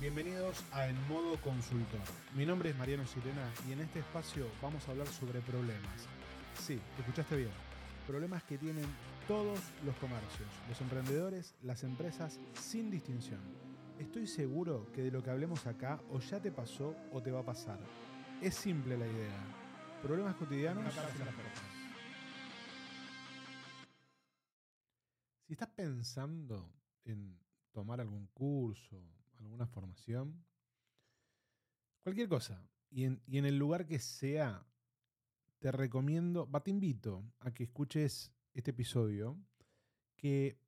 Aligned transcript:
Bienvenidos 0.00 0.64
a 0.72 0.88
En 0.88 0.96
Modo 1.08 1.38
Consultor. 1.42 2.00
Mi 2.34 2.46
nombre 2.46 2.70
es 2.70 2.78
Mariano 2.78 3.06
Sirena 3.06 3.52
y 3.68 3.72
en 3.72 3.80
este 3.80 3.98
espacio 3.98 4.46
vamos 4.62 4.88
a 4.88 4.92
hablar 4.92 5.06
sobre 5.06 5.42
problemas. 5.42 6.08
Sí, 6.54 6.80
escuchaste 6.98 7.36
bien. 7.36 7.50
Problemas 8.06 8.42
que 8.44 8.56
tienen 8.56 8.86
todos 9.28 9.60
los 9.84 9.94
comercios, 9.96 10.48
los 10.70 10.80
emprendedores, 10.80 11.54
las 11.62 11.84
empresas, 11.84 12.40
sin 12.54 12.90
distinción. 12.90 13.40
Estoy 13.98 14.26
seguro 14.26 14.90
que 14.94 15.02
de 15.02 15.10
lo 15.10 15.22
que 15.22 15.28
hablemos 15.28 15.66
acá 15.66 16.00
o 16.10 16.18
ya 16.18 16.40
te 16.40 16.50
pasó 16.50 16.96
o 17.12 17.22
te 17.22 17.30
va 17.30 17.40
a 17.40 17.44
pasar. 17.44 17.78
Es 18.40 18.54
simple 18.54 18.96
la 18.96 19.06
idea. 19.06 19.44
Problemas 20.02 20.34
cotidianos 20.36 20.94
para 20.94 21.08
las 21.08 21.14
personas. 21.14 21.74
Si 25.46 25.52
estás 25.52 25.68
pensando 25.68 26.72
en 27.04 27.38
tomar 27.70 28.00
algún 28.00 28.28
curso, 28.28 29.19
alguna 29.40 29.66
formación, 29.66 30.44
cualquier 32.02 32.28
cosa, 32.28 32.68
y 32.90 33.04
en, 33.04 33.22
y 33.26 33.38
en 33.38 33.46
el 33.46 33.58
lugar 33.58 33.86
que 33.86 33.98
sea, 33.98 34.66
te 35.58 35.70
recomiendo, 35.72 36.50
va, 36.50 36.62
te 36.62 36.70
invito 36.70 37.24
a 37.40 37.52
que 37.52 37.64
escuches 37.64 38.32
este 38.54 38.70
episodio, 38.70 39.38
que 40.16 40.58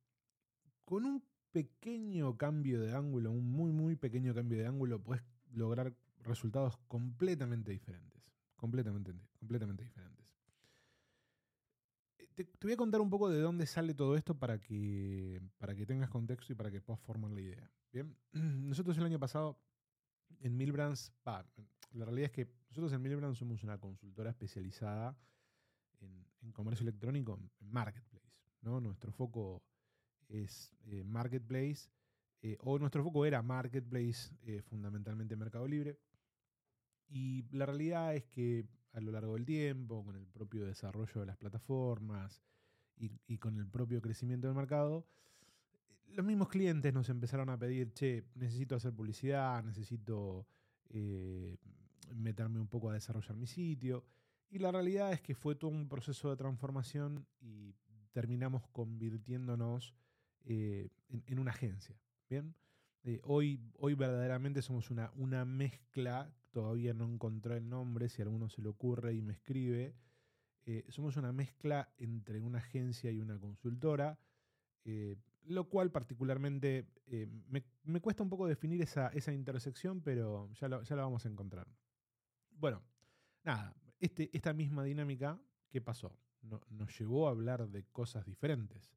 con 0.84 1.04
un 1.04 1.24
pequeño 1.50 2.36
cambio 2.36 2.80
de 2.80 2.94
ángulo, 2.94 3.30
un 3.30 3.50
muy, 3.50 3.72
muy 3.72 3.96
pequeño 3.96 4.34
cambio 4.34 4.58
de 4.58 4.66
ángulo, 4.66 5.02
puedes 5.02 5.24
lograr 5.52 5.94
resultados 6.22 6.78
completamente 6.88 7.70
diferentes. 7.70 8.22
Completamente, 8.56 9.12
completamente 9.38 9.84
diferentes. 9.84 10.26
Te, 12.16 12.44
te, 12.44 12.66
voy 12.66 12.72
a 12.72 12.76
contar 12.76 13.00
un 13.00 13.10
poco 13.10 13.28
de 13.28 13.40
dónde 13.40 13.66
sale 13.66 13.92
todo 13.92 14.16
esto 14.16 14.38
para 14.38 14.58
que, 14.58 15.40
para 15.58 15.74
que 15.74 15.84
tengas 15.84 16.08
contexto 16.08 16.52
y 16.52 16.56
para 16.56 16.70
que 16.70 16.80
puedas 16.80 17.00
formar 17.00 17.30
la 17.32 17.40
idea. 17.40 17.70
Bien, 17.92 18.16
nosotros 18.32 18.96
el 18.96 19.04
año 19.04 19.18
pasado 19.18 19.58
en 20.40 20.56
Milbrands, 20.56 21.12
bah, 21.24 21.44
la 21.92 22.06
realidad 22.06 22.26
es 22.26 22.32
que 22.32 22.50
nosotros 22.70 22.92
en 22.94 23.02
Milbrands 23.02 23.38
somos 23.38 23.62
una 23.62 23.78
consultora 23.78 24.30
especializada 24.30 25.16
en, 26.00 26.52
comercio 26.52 26.82
electrónico, 26.82 27.38
en 27.60 27.70
marketplace. 27.70 28.32
¿no? 28.62 28.80
Nuestro 28.80 29.12
foco 29.12 29.62
es 30.28 30.74
eh, 30.86 31.04
marketplace, 31.04 31.90
eh, 32.40 32.56
o 32.60 32.78
nuestro 32.78 33.04
foco 33.04 33.24
era 33.26 33.42
marketplace, 33.42 34.34
eh, 34.42 34.62
fundamentalmente 34.62 35.36
Mercado 35.36 35.68
Libre. 35.68 35.98
Y 37.08 37.44
la 37.52 37.66
realidad 37.66 38.16
es 38.16 38.24
que 38.24 38.66
a 38.92 39.00
lo 39.00 39.12
largo 39.12 39.34
del 39.34 39.44
tiempo, 39.44 40.04
con 40.04 40.16
el 40.16 40.26
propio 40.26 40.64
desarrollo 40.66 41.20
de 41.20 41.26
las 41.26 41.36
plataformas 41.36 42.42
y, 42.96 43.12
y 43.26 43.38
con 43.38 43.58
el 43.58 43.68
propio 43.68 44.00
crecimiento 44.00 44.48
del 44.48 44.56
mercado, 44.56 45.06
los 46.14 46.26
mismos 46.26 46.48
clientes 46.48 46.92
nos 46.92 47.08
empezaron 47.08 47.48
a 47.48 47.58
pedir, 47.58 47.92
che, 47.92 48.24
necesito 48.34 48.76
hacer 48.76 48.92
publicidad, 48.92 49.62
necesito 49.64 50.46
eh, 50.90 51.56
meterme 52.14 52.60
un 52.60 52.68
poco 52.68 52.90
a 52.90 52.94
desarrollar 52.94 53.36
mi 53.36 53.46
sitio. 53.46 54.04
Y 54.50 54.58
la 54.58 54.70
realidad 54.70 55.12
es 55.12 55.20
que 55.22 55.34
fue 55.34 55.54
todo 55.54 55.70
un 55.70 55.88
proceso 55.88 56.30
de 56.30 56.36
transformación 56.36 57.26
y 57.40 57.74
terminamos 58.12 58.66
convirtiéndonos 58.68 59.94
eh, 60.44 60.90
en, 61.08 61.38
una 61.38 61.52
agencia. 61.52 61.96
Bien, 62.28 62.54
eh, 63.04 63.20
hoy, 63.24 63.60
hoy 63.78 63.94
verdaderamente 63.94 64.60
somos 64.60 64.90
una, 64.90 65.10
una 65.16 65.44
mezcla, 65.46 66.30
todavía 66.50 66.92
no 66.92 67.06
encontré 67.06 67.56
el 67.56 67.68
nombre, 67.68 68.10
si 68.10 68.20
a 68.20 68.26
alguno 68.26 68.50
se 68.50 68.60
le 68.60 68.68
ocurre 68.68 69.14
y 69.14 69.22
me 69.22 69.32
escribe. 69.32 69.94
Somos 70.88 71.16
una 71.16 71.32
mezcla 71.32 71.92
entre 71.98 72.40
una 72.40 72.58
agencia 72.58 73.10
y 73.10 73.18
una 73.18 73.36
consultora. 73.36 74.20
Lo 75.44 75.68
cual 75.68 75.90
particularmente 75.90 76.86
eh, 77.06 77.26
me, 77.48 77.64
me, 77.84 78.00
cuesta 78.00 78.22
un 78.22 78.28
poco 78.28 78.46
definir 78.46 78.80
esa, 78.82 79.08
esa 79.08 79.32
intersección, 79.32 80.00
pero 80.00 80.50
ya 80.54 80.68
lo, 80.68 80.82
ya 80.82 80.96
lo, 80.96 81.02
vamos 81.02 81.24
a 81.24 81.28
encontrar. 81.28 81.66
Bueno, 82.50 82.82
nada, 83.44 83.74
este, 83.98 84.30
esta 84.32 84.52
misma 84.52 84.84
dinámica, 84.84 85.40
¿qué 85.70 85.80
pasó? 85.80 86.16
No, 86.42 86.60
nos 86.70 86.96
llevó 86.98 87.28
a 87.28 87.30
hablar 87.30 87.68
de 87.68 87.84
cosas 87.84 88.24
diferentes. 88.24 88.92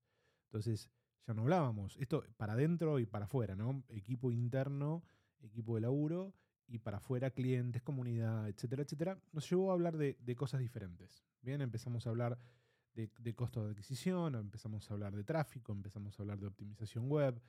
Entonces, 0.45 0.89
ya 1.27 1.33
no 1.33 1.43
hablábamos, 1.43 1.97
esto 1.97 2.23
para 2.37 2.53
adentro 2.53 2.99
y 2.99 3.05
para 3.05 3.25
afuera, 3.25 3.55
¿no? 3.55 3.83
Equipo 3.89 4.31
interno, 4.31 5.03
equipo 5.41 5.75
de 5.75 5.81
laburo, 5.81 6.33
y 6.67 6.79
para 6.79 6.97
afuera 6.97 7.29
clientes, 7.31 7.81
comunidad, 7.81 8.49
etcétera, 8.49 8.83
etcétera. 8.83 9.19
Nos 9.31 9.49
llevó 9.49 9.71
a 9.71 9.73
hablar 9.73 9.97
de, 9.97 10.17
de 10.19 10.35
cosas 10.35 10.59
diferentes. 10.59 11.23
Bien, 11.41 11.61
empezamos 11.61 12.07
a 12.07 12.09
hablar 12.09 12.39
de, 12.95 13.09
de 13.19 13.35
costos 13.35 13.65
de 13.65 13.71
adquisición, 13.71 14.35
empezamos 14.35 14.89
a 14.89 14.93
hablar 14.93 15.15
de 15.15 15.23
tráfico, 15.23 15.71
empezamos 15.71 16.17
a 16.19 16.23
hablar 16.23 16.39
de 16.39 16.47
optimización 16.47 17.07
web, 17.09 17.39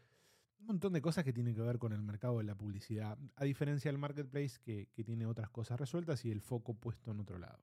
un 0.59 0.67
montón 0.67 0.93
de 0.93 1.03
cosas 1.03 1.25
que 1.25 1.33
tienen 1.33 1.55
que 1.55 1.63
ver 1.63 1.79
con 1.79 1.93
el 1.93 2.03
mercado 2.03 2.39
de 2.39 2.45
la 2.45 2.55
publicidad, 2.55 3.19
a 3.37 3.45
diferencia 3.45 3.91
del 3.91 3.99
marketplace 3.99 4.59
que, 4.61 4.89
que 4.93 5.05
tiene 5.05 5.27
otras 5.27 5.51
cosas 5.51 5.79
resueltas 5.79 6.25
y 6.25 6.31
el 6.31 6.41
foco 6.41 6.75
puesto 6.75 7.11
en 7.11 7.21
otro 7.21 7.39
lado. 7.39 7.63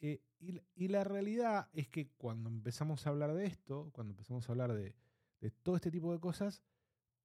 Eh, 0.00 0.20
y, 0.38 0.60
y, 0.74 0.88
la 0.88 1.04
realidad 1.04 1.68
es 1.72 1.88
que 1.88 2.10
cuando 2.18 2.50
empezamos 2.50 3.06
a 3.06 3.10
hablar 3.10 3.32
de 3.32 3.46
esto, 3.46 3.90
cuando 3.92 4.12
empezamos 4.12 4.46
a 4.46 4.52
hablar 4.52 4.74
de, 4.74 4.94
de 5.40 5.50
todo 5.50 5.76
este 5.76 5.90
tipo 5.90 6.12
de 6.12 6.20
cosas, 6.20 6.62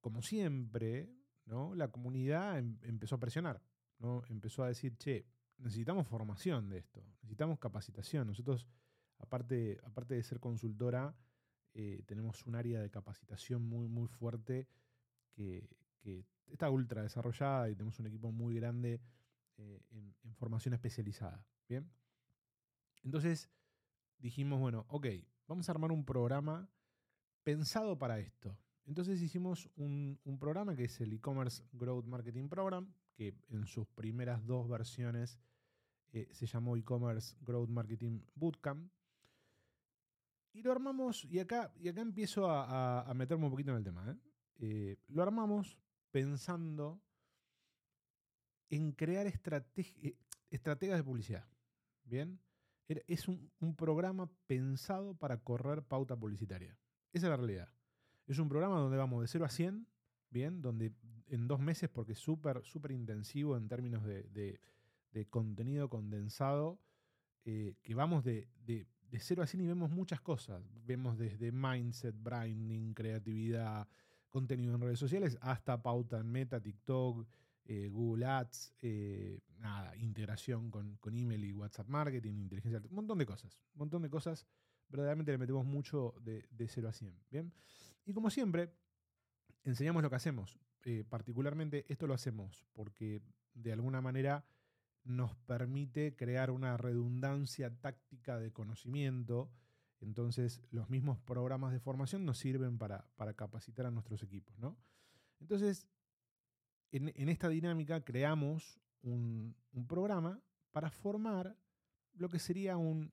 como 0.00 0.22
siempre, 0.22 1.10
¿no? 1.44 1.74
la 1.74 1.88
comunidad 1.88 2.58
em, 2.58 2.78
empezó 2.82 3.16
a 3.16 3.20
presionar, 3.20 3.62
¿no? 3.98 4.22
empezó 4.28 4.64
a 4.64 4.68
decir, 4.68 4.96
che, 4.96 5.26
necesitamos 5.58 6.06
formación 6.06 6.70
de 6.70 6.78
esto, 6.78 7.04
necesitamos 7.20 7.58
capacitación. 7.58 8.26
Nosotros 8.26 8.66
aparte, 9.22 9.78
aparte 9.84 10.14
de 10.14 10.22
ser 10.22 10.40
consultora, 10.40 11.14
eh, 11.72 12.02
tenemos 12.06 12.44
un 12.46 12.54
área 12.54 12.80
de 12.80 12.90
capacitación 12.90 13.62
muy, 13.62 13.88
muy 13.88 14.08
fuerte 14.08 14.68
que, 15.32 15.70
está 16.46 16.68
ultra 16.68 17.02
desarrollada 17.02 17.70
y 17.70 17.74
tenemos 17.74 17.98
un 17.98 18.06
equipo 18.08 18.30
muy 18.30 18.56
grande 18.56 19.00
eh, 19.56 19.80
en, 19.90 20.34
formación 20.34 20.74
especializada. 20.74 21.46
Bien. 21.66 21.90
Entonces 23.04 23.48
dijimos, 24.18 24.60
bueno, 24.60 24.84
ok, 24.88 25.06
vamos 25.46 25.68
a 25.68 25.72
armar 25.72 25.92
un 25.92 26.04
programa 26.04 26.68
pensado 27.42 27.96
para 27.98 28.18
esto. 28.18 28.58
Entonces 28.84 29.22
hicimos 29.22 29.70
un, 29.76 30.20
un 30.24 30.38
programa 30.38 30.74
que 30.76 30.84
es 30.84 31.00
el 31.00 31.12
e-commerce 31.12 31.62
Growth 31.72 32.04
Marketing 32.04 32.48
Program, 32.48 32.92
que 33.14 33.34
en 33.48 33.66
sus 33.66 33.86
primeras 33.86 34.44
dos 34.44 34.68
versiones 34.68 35.38
eh, 36.12 36.28
se 36.30 36.46
llamó 36.46 36.76
e-commerce 36.76 37.34
Growth 37.40 37.70
Marketing 37.70 38.20
Bootcamp. 38.34 38.90
Y 40.54 40.62
lo 40.62 40.70
armamos, 40.70 41.24
y 41.24 41.38
acá, 41.38 41.72
y 41.80 41.88
acá 41.88 42.02
empiezo 42.02 42.48
a, 42.48 43.02
a, 43.02 43.14
meterme 43.14 43.44
un 43.44 43.50
poquito 43.50 43.70
en 43.70 43.78
el 43.78 43.84
tema. 43.84 44.10
¿eh? 44.10 44.16
Eh, 44.58 44.96
lo 45.08 45.22
armamos 45.22 45.78
pensando 46.10 47.00
en 48.68 48.92
crear 48.92 49.26
estrategi 49.26 50.16
estrategias 50.50 50.98
de 50.98 51.04
publicidad. 51.04 51.48
Bien, 52.04 52.38
es 52.86 53.26
un, 53.28 53.50
un, 53.60 53.74
programa 53.74 54.30
pensado 54.46 55.14
para 55.14 55.38
correr 55.38 55.82
pauta 55.82 56.14
publicitaria. 56.14 56.78
Esa 57.12 57.26
es 57.26 57.30
la 57.30 57.36
realidad. 57.38 57.72
Es 58.26 58.38
un 58.38 58.50
programa 58.50 58.78
donde 58.78 58.98
vamos 58.98 59.22
de 59.22 59.28
0 59.28 59.46
a 59.46 59.48
100, 59.48 59.86
bien, 60.28 60.60
donde 60.60 60.92
en 61.28 61.48
dos 61.48 61.60
meses, 61.60 61.88
porque 61.88 62.12
es 62.12 62.18
súper, 62.18 62.62
súper 62.64 62.92
intensivo 62.92 63.56
en 63.56 63.68
términos 63.68 64.04
de, 64.04 64.24
de, 65.12 65.26
contenido 65.26 65.88
condensado, 65.88 66.78
eh, 67.44 67.76
que 67.82 67.94
vamos 67.94 68.24
de 68.24 68.48
de 69.12 69.20
0 69.20 69.42
a 69.42 69.46
100 69.46 69.62
y 69.62 69.66
vemos 69.66 69.90
muchas 69.90 70.22
cosas. 70.22 70.62
Vemos 70.86 71.18
desde 71.18 71.52
mindset, 71.52 72.14
branding, 72.20 72.94
creatividad, 72.94 73.86
contenido 74.30 74.74
en 74.74 74.80
redes 74.80 74.98
sociales, 74.98 75.36
hasta 75.42 75.82
pauta 75.82 76.18
en 76.18 76.32
Meta, 76.32 76.62
TikTok, 76.62 77.28
eh, 77.66 77.88
Google 77.88 78.24
Ads, 78.24 78.74
eh, 78.80 79.40
nada, 79.58 79.94
integración 79.98 80.70
con, 80.70 80.96
con, 80.96 81.14
email 81.14 81.44
y 81.44 81.52
WhatsApp 81.52 81.88
marketing, 81.88 82.36
inteligencia 82.36 82.80
un 82.88 82.94
montón 82.94 83.18
de 83.18 83.26
cosas. 83.26 83.60
Un 83.74 83.80
montón 83.80 84.00
de 84.00 84.08
cosas. 84.08 84.46
Verdaderamente 84.88 85.30
le 85.30 85.38
metemos 85.38 85.66
mucho 85.66 86.14
de, 86.22 86.48
de 86.50 86.66
0 86.66 86.88
a 86.88 86.92
100. 86.92 87.14
¿bien? 87.30 87.52
Y 88.06 88.14
como 88.14 88.30
siempre, 88.30 88.72
enseñamos 89.62 90.02
lo 90.02 90.08
que 90.08 90.16
hacemos. 90.16 90.58
Eh, 90.84 91.04
particularmente 91.06 91.84
esto 91.88 92.06
lo 92.06 92.14
hacemos 92.14 92.64
porque 92.72 93.20
de 93.52 93.72
alguna 93.74 94.00
manera 94.00 94.44
nos 95.04 95.34
permite 95.34 96.14
crear 96.14 96.50
una 96.50 96.76
redundancia 96.76 97.70
táctica 97.80 98.38
de 98.38 98.52
conocimiento. 98.52 99.50
Entonces, 100.00 100.60
los 100.70 100.90
mismos 100.90 101.18
programas 101.20 101.72
de 101.72 101.80
formación 101.80 102.24
nos 102.24 102.38
sirven 102.38 102.78
para, 102.78 103.08
para 103.16 103.34
capacitar 103.34 103.86
a 103.86 103.90
nuestros 103.90 104.22
equipos. 104.22 104.58
¿no? 104.58 104.76
Entonces, 105.40 105.88
en, 106.92 107.28
esta 107.28 107.48
dinámica 107.48 108.04
creamos 108.04 108.80
un, 109.02 109.56
programa 109.88 110.40
para 110.70 110.90
formar 110.90 111.56
lo 112.14 112.28
que 112.28 112.38
sería 112.38 112.76
un 112.76 113.12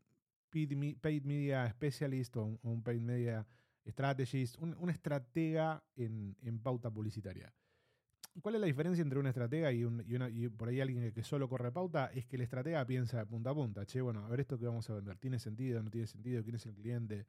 paid 0.49 1.23
media 1.23 1.69
specialist 1.69 2.35
o 2.37 2.43
un, 2.43 2.59
un 2.63 2.83
paid 2.83 3.01
media 3.01 3.47
strategist, 3.87 4.57
un, 4.59 4.75
un 4.79 4.89
estratega 4.89 5.83
en, 5.95 6.35
en 6.41 6.59
pauta 6.59 6.91
publicitaria. 6.91 7.53
¿Cuál 8.41 8.55
es 8.55 8.61
la 8.61 8.67
diferencia 8.67 9.01
entre 9.01 9.19
una 9.19 9.29
estratega 9.29 9.71
y, 9.71 9.83
un, 9.83 10.05
una, 10.09 10.29
por 10.57 10.69
ahí 10.69 10.81
alguien 10.81 11.11
que 11.11 11.23
solo 11.23 11.49
corre 11.49 11.71
pauta? 11.71 12.07
Es 12.13 12.25
que 12.25 12.35
el 12.35 12.41
estratega 12.41 12.85
piensa 12.85 13.17
de 13.17 13.25
punta 13.25 13.49
a 13.49 13.53
punta. 13.53 13.85
Che, 13.85 14.01
bueno, 14.01 14.25
a 14.25 14.29
ver 14.29 14.41
esto 14.41 14.57
que 14.57 14.65
vamos 14.65 14.89
a 14.89 14.95
vender. 14.95 15.17
¿Tiene 15.17 15.39
sentido? 15.39 15.81
¿No 15.81 15.89
tiene 15.89 16.07
sentido? 16.07 16.43
¿Quién 16.43 16.55
es 16.55 16.65
el 16.65 16.75
cliente? 16.75 17.25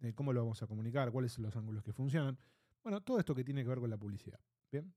Eh, 0.00 0.12
¿Cómo 0.14 0.32
lo 0.32 0.40
vamos 0.40 0.62
a 0.62 0.66
comunicar? 0.66 1.10
¿Cuáles 1.12 1.32
son 1.32 1.44
los 1.44 1.56
ángulos 1.56 1.84
que 1.84 1.92
funcionan? 1.92 2.38
Bueno, 2.82 3.00
todo 3.00 3.18
esto 3.18 3.34
que 3.34 3.44
tiene 3.44 3.62
que 3.62 3.68
ver 3.68 3.78
con 3.78 3.90
la 3.90 3.98
publicidad. 3.98 4.40
Bien. 4.70 4.92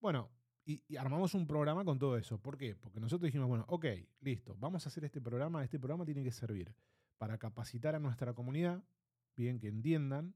Bueno, 0.00 0.30
y, 0.64 0.96
armamos 0.96 1.34
un 1.34 1.46
programa 1.46 1.84
con 1.84 1.98
todo 1.98 2.16
eso. 2.16 2.38
¿Por 2.38 2.58
qué? 2.58 2.74
Porque 2.74 3.00
nosotros 3.00 3.26
dijimos, 3.26 3.48
bueno, 3.48 3.64
ok, 3.68 3.86
listo, 4.20 4.56
vamos 4.58 4.86
a 4.86 4.88
hacer 4.88 5.04
este 5.04 5.20
programa. 5.20 5.62
Este 5.62 5.78
programa 5.78 6.04
tiene 6.04 6.22
que 6.22 6.32
servir 6.32 6.74
para 7.18 7.38
capacitar 7.38 7.94
a 7.94 8.00
nuestra 8.00 8.34
comunidad, 8.34 8.82
bien, 9.36 9.60
que 9.60 9.68
entiendan 9.68 10.34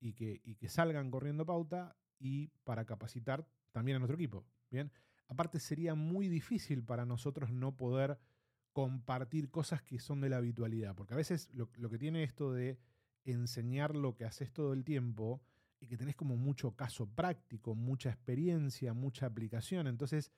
y 0.00 0.14
que 0.14 0.68
salgan 0.68 1.10
corriendo 1.10 1.44
pauta 1.44 1.94
y 2.18 2.48
para 2.64 2.84
capacitar 2.84 3.46
también 3.72 3.96
a 3.96 3.98
nuestro 3.98 4.16
equipo, 4.16 4.44
bien. 4.70 4.90
Aparte 5.28 5.60
sería 5.60 5.94
muy 5.94 6.28
difícil 6.28 6.82
para 6.82 7.06
nosotros 7.06 7.50
no 7.52 7.76
poder 7.76 8.18
compartir 8.72 9.50
cosas 9.50 9.82
que 9.82 9.98
son 9.98 10.20
de 10.20 10.28
la 10.28 10.38
habitualidad, 10.38 10.94
porque 10.94 11.14
a 11.14 11.16
veces 11.16 11.48
lo, 11.52 11.70
que 11.70 11.98
tiene 11.98 12.22
esto 12.22 12.52
de 12.52 12.78
enseñar 13.24 13.94
lo 13.94 14.14
que 14.16 14.24
haces 14.24 14.52
todo 14.52 14.72
el 14.72 14.84
tiempo 14.84 15.40
y 15.80 15.86
que 15.86 15.96
tenés 15.96 16.16
como 16.16 16.36
mucho 16.36 16.72
caso 16.76 17.08
práctico, 17.08 17.74
mucha 17.74 18.10
experiencia, 18.10 18.92
mucha 18.92 19.26
aplicación. 19.26 19.86
Entonces, 19.86 20.30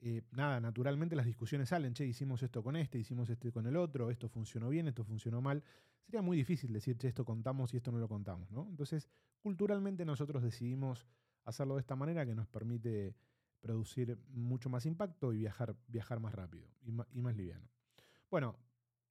eh, 0.00 0.22
nada, 0.32 0.60
naturalmente 0.60 1.16
las 1.16 1.26
discusiones 1.26 1.70
salen, 1.70 1.94
che, 1.94 2.06
hicimos 2.06 2.42
esto 2.42 2.62
con 2.62 2.76
este, 2.76 2.98
hicimos 2.98 3.30
este 3.30 3.50
con 3.52 3.66
el 3.66 3.76
otro, 3.76 4.10
esto 4.10 4.28
funcionó 4.28 4.68
bien, 4.68 4.88
esto 4.88 5.04
funcionó 5.04 5.40
mal. 5.40 5.62
Sería 6.04 6.22
muy 6.22 6.36
difícil 6.36 6.72
decir, 6.72 6.96
che, 6.98 7.08
esto 7.08 7.24
contamos 7.24 7.74
y 7.74 7.78
esto 7.78 7.90
no 7.92 7.98
lo 7.98 8.08
contamos, 8.08 8.50
¿no? 8.50 8.66
Entonces, 8.68 9.08
culturalmente 9.40 10.04
nosotros 10.04 10.42
decidimos 10.42 11.06
hacerlo 11.44 11.74
de 11.74 11.80
esta 11.80 11.96
manera 11.96 12.26
que 12.26 12.34
nos 12.34 12.48
permite 12.48 13.14
producir 13.60 14.18
mucho 14.28 14.68
más 14.68 14.86
impacto 14.86 15.32
y 15.32 15.38
viajar, 15.38 15.76
viajar 15.88 16.20
más 16.20 16.34
rápido 16.34 16.68
y 16.82 16.92
más, 16.92 17.06
y 17.12 17.20
más 17.20 17.36
liviano. 17.36 17.68
Bueno, 18.30 18.56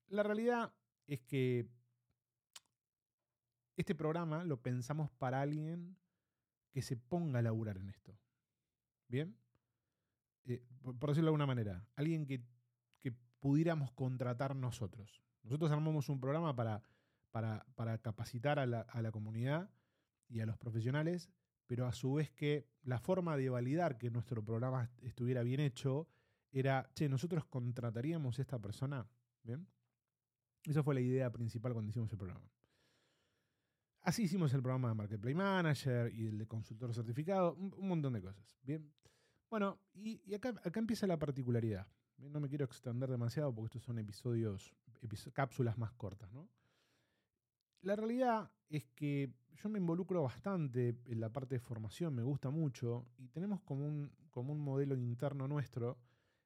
la 0.08 0.24
realidad 0.24 0.74
es 1.06 1.22
que 1.22 1.68
este 3.76 3.94
programa 3.94 4.44
lo 4.44 4.62
pensamos 4.62 5.12
para 5.12 5.42
alguien 5.42 5.98
que 6.72 6.82
se 6.82 6.98
ponga 6.98 7.40
a 7.40 7.42
laburar 7.42 7.78
en 7.78 7.90
esto. 7.90 8.18
¿Bien? 9.08 9.38
Eh, 10.46 10.64
por, 10.82 11.10
decirlo 11.10 11.26
de 11.26 11.30
alguna 11.30 11.46
manera, 11.46 11.88
alguien 11.96 12.26
que, 12.26 12.44
pudiéramos 13.40 13.92
contratar 13.92 14.56
nosotros. 14.56 15.22
Nosotros 15.44 15.70
armamos 15.70 16.10
un 16.10 16.20
programa 16.20 16.56
para, 16.56 16.82
para, 17.32 17.98
capacitar 18.00 18.58
a 18.58 18.66
la, 18.66 18.82
a 18.82 19.02
la, 19.04 19.12
comunidad 19.12 19.70
y 20.28 20.40
a 20.40 20.48
los 20.48 20.58
profesionales, 20.58 21.30
pero 21.68 21.86
a 21.86 21.92
su 21.92 22.14
vez 22.14 22.32
que 22.32 22.66
la 22.84 22.98
forma 22.98 23.36
de 23.38 23.50
validar 23.50 23.98
que 23.98 24.10
nuestro 24.10 24.44
programa 24.44 24.90
estuviera 25.02 25.44
bien 25.44 25.60
hecho 25.60 26.08
era, 26.52 26.90
che, 26.96 27.10
nosotros 27.10 27.46
contrataríamos 27.46 28.40
a 28.40 28.42
esta 28.42 28.58
persona. 28.58 29.06
¿Bien? 29.44 29.68
Esa 30.64 30.82
fue 30.82 30.96
la 30.96 31.02
idea 31.02 31.32
principal 31.32 31.74
cuando 31.74 31.90
hicimos 31.90 32.12
el 32.12 32.18
programa. 32.18 32.50
Así 34.02 34.24
hicimos 34.24 34.54
el 34.54 34.62
programa 34.62 34.90
de 34.90 34.96
Marketplace 34.96 35.36
Manager 35.36 36.14
y 36.14 36.28
el 36.28 36.38
de 36.38 36.48
consultor 36.48 36.94
certificado, 36.94 37.56
un, 37.56 37.88
montón 37.88 38.14
de 38.14 38.22
cosas. 38.22 38.58
Bien. 38.64 38.90
Bueno, 39.50 39.80
y, 39.94 40.34
acá, 40.34 40.54
acá, 40.64 40.80
empieza 40.80 41.06
la 41.08 41.20
particularidad. 41.20 41.88
No 42.18 42.40
me 42.40 42.48
quiero 42.48 42.66
extender 42.66 43.10
demasiado 43.10 43.54
porque 43.54 43.68
estos 43.68 43.84
son 43.84 44.00
episodios, 44.00 44.74
cápsulas 45.34 45.78
más 45.78 45.92
cortas, 45.94 46.32
¿no? 46.32 46.50
La 47.82 47.96
realidad 47.96 48.52
es 48.70 48.86
que 48.96 49.34
yo 49.56 49.70
me 49.70 49.80
involucro 49.80 50.24
bastante 50.24 50.96
en 51.06 51.20
la 51.20 51.32
parte 51.32 51.56
de 51.56 51.60
formación, 51.60 52.16
me 52.16 52.24
gusta 52.24 52.50
mucho, 52.50 53.08
y 53.18 53.28
tenemos 53.30 53.62
como 53.62 53.86
un, 53.86 54.12
como 54.30 54.54
un 54.54 54.60
modelo 54.60 54.96
interno 54.96 55.48
nuestro 55.48 55.98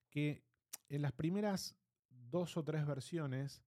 que 0.09 0.43
en 0.89 1.01
las 1.01 1.11
primeras 1.11 1.75
dos 2.09 2.57
o 2.57 2.63
tres 2.63 2.85
versiones 2.85 3.63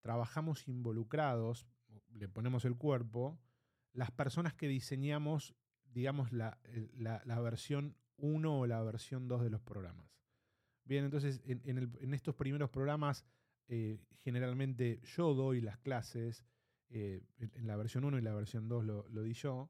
trabajamos 0.00 0.68
involucrados 0.68 1.66
le 2.14 2.28
ponemos 2.28 2.64
el 2.64 2.76
cuerpo, 2.76 3.38
las 3.92 4.10
personas 4.10 4.54
que 4.54 4.68
diseñamos, 4.68 5.54
digamos, 5.84 6.32
la, 6.32 6.58
versión 7.42 7.96
1 8.16 8.58
o 8.58 8.66
la 8.66 8.82
versión 8.82 9.28
2 9.28 9.42
de 9.42 9.50
los 9.50 9.60
programas. 9.60 10.10
Bien, 10.84 11.04
entonces 11.04 11.40
en, 11.44 12.14
estos 12.14 12.34
primeros 12.34 12.70
programas 12.70 13.24
eh, 13.68 13.98
generalmente 14.18 15.00
yo 15.04 15.34
doy 15.34 15.60
las 15.60 15.78
clases, 15.78 16.44
eh, 16.96 17.20
en, 17.40 17.66
la 17.66 17.74
versión 17.74 18.04
1 18.04 18.18
y 18.18 18.22
la 18.22 18.32
versión 18.32 18.68
2 18.68 18.84
lo, 18.84 19.22
di 19.24 19.32
yo. 19.32 19.68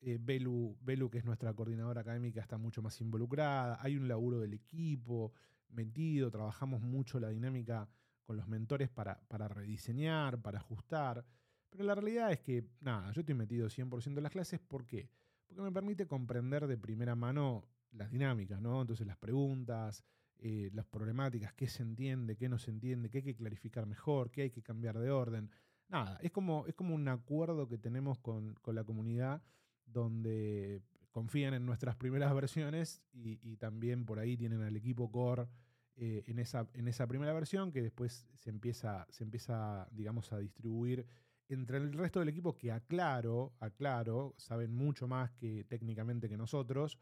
Eh, 0.00 0.18
Belu, 0.20 0.78
Belu, 0.80 1.10
que 1.10 1.18
es 1.18 1.24
nuestra 1.24 1.52
coordinadora 1.52 2.02
académica, 2.02 2.40
está 2.40 2.58
mucho 2.58 2.80
más 2.80 3.00
involucrada. 3.00 3.78
Hay 3.80 3.96
un 3.96 4.06
laburo 4.06 4.38
del 4.38 4.54
equipo 4.54 5.32
metido, 5.70 6.30
trabajamos 6.30 6.80
mucho 6.80 7.18
la 7.18 7.28
dinámica 7.30 7.88
con 8.22 8.36
los 8.36 8.46
mentores 8.46 8.88
para, 8.88 9.20
para 9.26 9.48
rediseñar, 9.48 10.40
para 10.40 10.58
ajustar. 10.58 11.26
Pero 11.70 11.82
la 11.82 11.96
realidad 11.96 12.30
es 12.30 12.38
que, 12.38 12.64
nada, 12.80 13.10
yo 13.10 13.22
estoy 13.22 13.34
metido 13.34 13.68
100% 13.68 14.16
en 14.16 14.22
las 14.22 14.30
clases. 14.30 14.60
¿Por 14.60 14.86
qué? 14.86 15.10
Porque 15.48 15.62
me 15.62 15.72
permite 15.72 16.06
comprender 16.06 16.68
de 16.68 16.78
primera 16.78 17.16
mano 17.16 17.66
las 17.90 18.12
dinámicas, 18.12 18.60
¿no? 18.60 18.80
Entonces 18.80 19.08
las 19.08 19.16
preguntas, 19.16 20.04
eh, 20.38 20.70
las 20.72 20.86
problemáticas, 20.86 21.52
qué 21.54 21.66
se 21.66 21.82
entiende, 21.82 22.36
qué 22.36 22.48
no 22.48 22.60
se 22.60 22.70
entiende, 22.70 23.10
qué 23.10 23.18
hay 23.18 23.24
que 23.24 23.34
clarificar 23.34 23.86
mejor, 23.86 24.30
qué 24.30 24.42
hay 24.42 24.50
que 24.50 24.62
cambiar 24.62 25.00
de 25.00 25.10
orden. 25.10 25.50
Nada, 25.90 26.18
es 26.22 26.30
como, 26.30 26.66
es 26.66 26.74
como 26.74 26.94
un 26.94 27.08
acuerdo 27.08 27.68
que 27.68 27.76
tenemos 27.76 28.18
con, 28.18 28.56
la 28.66 28.84
comunidad 28.84 29.42
donde 29.86 30.82
confían 31.10 31.52
en 31.52 31.66
nuestras 31.66 31.96
primeras 31.96 32.32
versiones 32.32 33.02
y, 33.12 33.56
también 33.56 34.06
por 34.06 34.20
ahí 34.20 34.36
tienen 34.36 34.62
al 34.62 34.76
equipo 34.76 35.10
core 35.10 35.48
eh, 35.96 36.22
en, 36.28 36.38
esa, 36.38 36.68
en 36.74 36.86
esa 36.86 37.08
primera 37.08 37.32
versión 37.32 37.72
que 37.72 37.82
después 37.82 38.28
se 38.36 38.50
empieza, 38.50 39.06
se 39.10 39.24
empieza 39.24 39.88
digamos, 39.90 40.32
a 40.32 40.38
distribuir 40.38 41.06
entre 41.48 41.78
el 41.78 41.92
resto 41.92 42.20
del 42.20 42.28
equipo 42.28 42.56
que 42.56 42.70
aclaro, 42.70 43.52
aclaro, 43.58 44.34
saben 44.38 44.72
mucho 44.72 45.08
más 45.08 45.32
que 45.32 45.64
técnicamente 45.64 46.28
que 46.28 46.36
nosotros, 46.36 46.96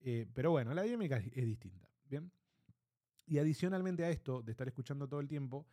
eh, 0.00 0.26
pero 0.32 0.50
bueno, 0.50 0.72
la 0.72 0.82
dinámica 0.82 1.18
es, 1.18 1.44
distinta, 1.44 1.90
¿bien? 2.08 2.32
Y 3.26 3.38
adicionalmente 3.38 4.04
a 4.04 4.10
esto, 4.10 4.42
de 4.42 4.52
estar 4.52 4.66
escuchando 4.66 5.06
todo 5.06 5.20
el 5.20 5.28
tiempo, 5.28 5.66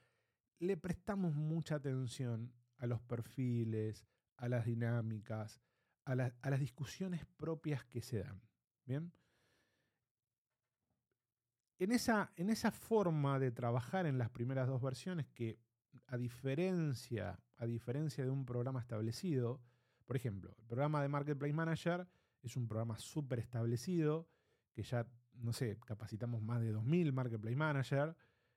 le 0.59 0.77
prestamos 0.77 1.33
mucha 1.33 1.75
atención 1.75 2.53
a 2.77 2.85
los 2.85 3.01
perfiles, 3.01 4.05
a 4.37 4.47
las 4.49 4.65
dinámicas, 4.65 5.61
a, 6.05 6.11
a 6.13 6.49
las 6.49 6.59
discusiones 6.59 7.25
propias 7.37 7.85
que 7.85 8.01
se 8.01 8.19
dan, 8.19 8.41
¿bien? 8.85 9.11
En 11.79 11.93
esa, 11.93 12.31
en 12.35 12.49
esa 12.49 12.71
forma 12.71 13.39
de 13.39 13.51
trabajar 13.51 14.05
en 14.05 14.17
las 14.17 14.29
primeras 14.29 14.67
dos 14.67 14.81
versiones 14.81 15.27
que 15.29 15.59
a 16.07 16.17
diferencia, 16.17 17.39
a 17.55 17.65
diferencia 17.65 18.25
de 18.25 18.29
un 18.29 18.45
programa 18.45 18.81
establecido, 18.81 19.61
por 20.05 20.15
ejemplo, 20.15 20.53
el 20.57 20.65
programa 20.65 21.01
de 21.01 21.07
Marketplace 21.07 21.53
Manager 21.53 22.07
es 22.41 22.57
un 22.57 22.67
programa 22.67 22.97
súper 22.97 23.39
establecido, 23.39 24.27
que 24.73 24.83
ya, 24.83 25.07
no 25.35 25.53
sé, 25.53 25.77
capacitamos 25.85 26.41
más 26.41 26.61
de 26.61 26.73
2.000 26.73 27.13
Marketplace 27.13 27.55
Manager, 27.55 28.15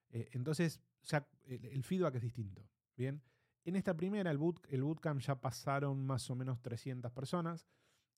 eh, 0.09 0.29
entonces 0.33 0.81
ya 1.03 1.29
el, 1.45 1.83
feedback 1.85 2.17
es 2.17 2.23
distinto. 2.23 2.69
Bien, 2.97 3.23
en 3.65 3.77
esta 3.77 3.95
primera, 3.95 4.31
el, 4.31 4.39
boot, 4.39 4.67
el 4.69 4.83
bootcamp 4.83 5.21
ya 5.21 5.41
pasaron 5.41 6.05
más 6.05 6.31
o 6.31 6.35
menos 6.35 6.61
300 6.61 7.13
personas. 7.13 7.67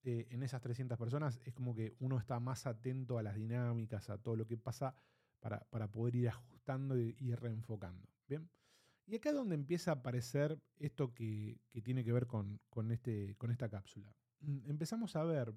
Eh, 0.03 0.27
en 0.31 0.43
esas 0.43 0.61
300 0.61 0.99
personas 0.99 1.41
es 1.45 1.55
como 1.55 1.75
que 1.75 1.95
uno 1.99 2.19
está 2.19 2.39
más 2.39 2.67
atento 2.67 3.19
a 3.19 3.23
las 3.23 3.37
dinámicas, 3.37 4.11
a 4.11 4.19
todo 4.19 4.37
lo 4.37 4.47
que 4.47 4.59
pasa 4.59 4.95
para, 5.41 5.91
poder 5.91 6.17
ir 6.17 6.29
ajustando 6.29 6.99
y, 6.99 7.17
y 7.19 7.35
reenfocando. 7.35 8.09
Bien. 8.29 8.49
Y 9.07 9.17
acá 9.17 9.31
es 9.31 9.35
donde 9.35 9.55
empieza 9.55 9.91
a 9.91 9.95
aparecer 9.95 10.59
esto 10.79 11.13
que, 11.13 11.61
tiene 11.83 12.05
que 12.05 12.13
ver 12.13 12.27
con, 12.27 12.61
este, 12.91 13.35
con 13.37 13.51
esta 13.51 13.69
cápsula. 13.69 14.15
Mm, 14.41 14.71
empezamos 14.71 15.15
a 15.17 15.25
ver, 15.25 15.55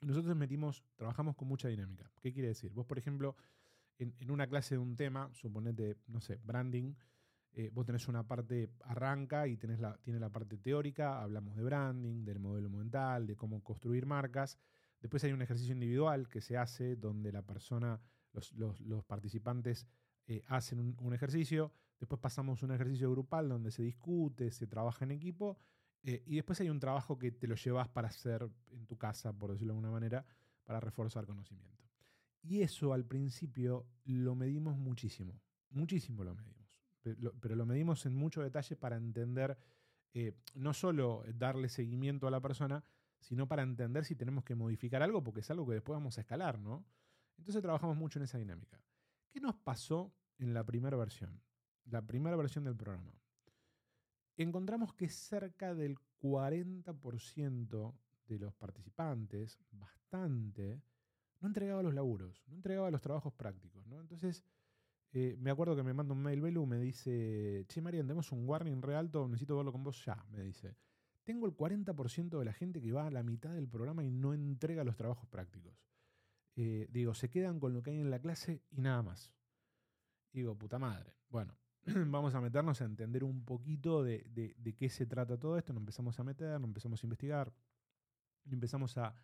nosotros 0.00 0.34
metimos, 0.34 0.82
trabajamos 0.96 1.36
con 1.36 1.48
mucha 1.48 1.68
dinámica. 1.68 2.10
¿Qué 2.20 2.32
quiere 2.32 2.48
decir? 2.48 2.72
Vos, 2.72 2.86
por 2.86 2.98
ejemplo, 2.98 3.36
en, 3.98 4.30
una 4.30 4.46
clase 4.46 4.76
de 4.76 4.78
un 4.78 4.96
tema, 4.96 5.30
suponete, 5.34 5.96
no 6.06 6.20
sé, 6.20 6.40
branding, 6.44 6.94
eh, 7.52 7.70
vos 7.72 7.84
tenés 7.86 8.06
una 8.08 8.26
parte 8.26 8.70
arranca 8.84 9.48
y 9.48 9.56
tenés 9.56 9.80
la, 9.80 9.96
tiene 9.98 10.20
la 10.20 10.30
parte 10.30 10.58
teórica, 10.58 11.22
hablamos 11.22 11.56
de 11.56 11.62
branding, 11.64 12.24
del 12.24 12.38
modelo 12.38 12.70
mental, 12.70 13.26
de 13.26 13.36
cómo 13.36 13.62
construir 13.62 14.06
marcas. 14.06 14.58
Después 15.00 15.24
hay 15.24 15.32
un 15.32 15.42
ejercicio 15.42 15.72
individual 15.72 16.28
que 16.28 16.40
se 16.40 16.56
hace 16.56 16.96
donde 16.96 17.32
la 17.32 17.42
persona, 17.42 18.00
los, 18.54 19.04
participantes 19.04 19.86
eh, 20.26 20.42
hacen 20.46 20.96
un, 21.00 21.14
ejercicio, 21.14 21.72
Después 21.98 22.20
pasamos 22.20 22.62
un 22.62 22.70
ejercicio 22.70 23.10
grupal 23.10 23.48
donde 23.48 23.72
se 23.72 23.82
discute, 23.82 24.52
se 24.52 24.68
trabaja 24.68 25.04
en 25.04 25.10
equipo. 25.10 25.58
Eh, 26.04 26.22
y 26.26 26.36
después 26.36 26.60
hay 26.60 26.70
un 26.70 26.78
trabajo 26.78 27.18
que 27.18 27.32
te 27.32 27.48
lo 27.48 27.56
llevas 27.56 27.88
para 27.88 28.06
hacer 28.06 28.48
en 28.70 28.86
tu 28.86 28.96
casa, 28.96 29.32
por 29.32 29.50
decirlo 29.50 29.72
de 29.72 29.78
alguna 29.78 29.90
manera, 29.90 30.24
para 30.62 30.78
reforzar 30.78 31.26
conocimiento. 31.26 31.87
Y 32.42 32.62
eso 32.62 32.92
al 32.92 33.04
principio 33.04 33.86
lo 34.04 34.34
medimos 34.34 34.76
muchísimo. 34.76 35.40
Muchísimo 35.70 36.24
lo 36.24 36.34
medimos. 36.34 36.68
Pero 37.40 37.56
lo, 37.56 37.66
medimos 37.66 38.04
en 38.06 38.14
mucho 38.14 38.42
detalle 38.42 38.76
para 38.76 38.96
entender 38.96 39.56
eh, 40.14 40.34
no 40.54 40.74
solo 40.74 41.24
darle 41.34 41.68
seguimiento 41.68 42.26
a 42.26 42.30
la 42.30 42.40
persona, 42.40 42.84
sino 43.20 43.46
para 43.48 43.62
entender 43.62 44.04
si 44.04 44.14
tenemos 44.14 44.44
que 44.44 44.54
modificar 44.54 45.02
algo, 45.02 45.22
porque 45.22 45.40
es 45.40 45.50
algo 45.50 45.66
que 45.66 45.74
después 45.74 45.96
vamos 45.96 46.18
a 46.18 46.20
escalar, 46.20 46.58
¿no? 46.58 46.84
Entonces 47.36 47.62
trabajamos 47.62 47.96
mucho 47.96 48.18
en 48.18 48.24
esa 48.24 48.38
dinámica. 48.38 48.82
¿Qué 49.30 49.40
nos 49.40 49.54
pasó 49.56 50.12
en 50.38 50.54
la 50.54 50.64
primera 50.64 50.96
versión? 50.96 51.40
la 51.90 52.06
primera 52.06 52.36
versión 52.36 52.64
del 52.64 52.76
programa, 52.76 53.12
encontramos 54.36 54.94
que 54.94 55.08
cerca 55.08 55.74
del 55.74 55.98
40% 56.20 57.94
de 58.26 58.38
los 58.38 58.54
participantes, 58.54 59.58
bastante, 59.70 60.82
no 61.40 61.48
entregaba 61.48 61.82
los 61.82 61.94
laburos, 61.94 62.42
no 62.48 62.56
entregaba 62.56 62.90
los 62.90 63.00
trabajos 63.00 63.32
prácticos, 63.32 63.86
¿no? 63.86 64.00
Entonces, 64.00 64.44
eh, 65.12 65.36
me 65.38 65.50
acuerdo 65.50 65.74
que 65.74 65.82
me 65.82 65.94
manda 65.94 66.12
un 66.14 66.22
mail 66.22 66.40
Belu, 66.40 66.66
me 66.66 66.78
dice, 66.78 67.64
che 67.68 67.80
Marian, 67.80 68.06
tenemos 68.06 68.30
un 68.32 68.46
warning 68.46 68.82
re 68.82 68.94
alto, 68.94 69.26
necesito 69.26 69.56
verlo 69.56 69.72
con 69.72 69.82
vos 69.82 70.04
ya, 70.04 70.24
me 70.30 70.42
dice. 70.42 70.76
Tengo 71.24 71.46
el 71.46 71.56
40% 71.56 72.38
de 72.38 72.44
la 72.44 72.52
gente 72.52 72.80
que 72.80 72.92
va 72.92 73.06
a 73.06 73.10
la 73.10 73.22
mitad 73.22 73.52
del 73.52 73.68
programa 73.68 74.04
y 74.04 74.10
no 74.10 74.32
entrega 74.32 74.84
los 74.84 74.96
trabajos 74.96 75.28
prácticos. 75.28 75.82
Eh, 76.56 76.88
digo, 76.90 77.14
se 77.14 77.30
quedan 77.30 77.60
con 77.60 77.72
lo 77.72 77.82
que 77.82 77.90
hay 77.90 78.00
en 78.00 78.10
la 78.10 78.18
clase 78.18 78.62
y 78.70 78.80
nada 78.80 79.02
más. 79.02 79.32
Digo, 80.32 80.56
puta 80.56 80.78
madre. 80.78 81.14
Bueno, 81.28 81.56
vamos 82.06 82.34
a 82.34 82.40
meternos 82.40 82.80
a 82.80 82.84
entender 82.84 83.24
un 83.24 83.44
poquito 83.44 84.02
de, 84.02 84.24
de, 84.30 84.74
qué 84.74 84.88
se 84.88 85.06
trata 85.06 85.38
todo 85.38 85.56
esto. 85.56 85.72
Nos 85.72 85.82
empezamos 85.82 86.18
a 86.18 86.24
meter, 86.24 86.60
nos 86.60 86.68
empezamos 86.68 87.02
a 87.02 87.06
investigar, 87.06 87.52
empezamos 88.50 88.96
a, 88.98 89.14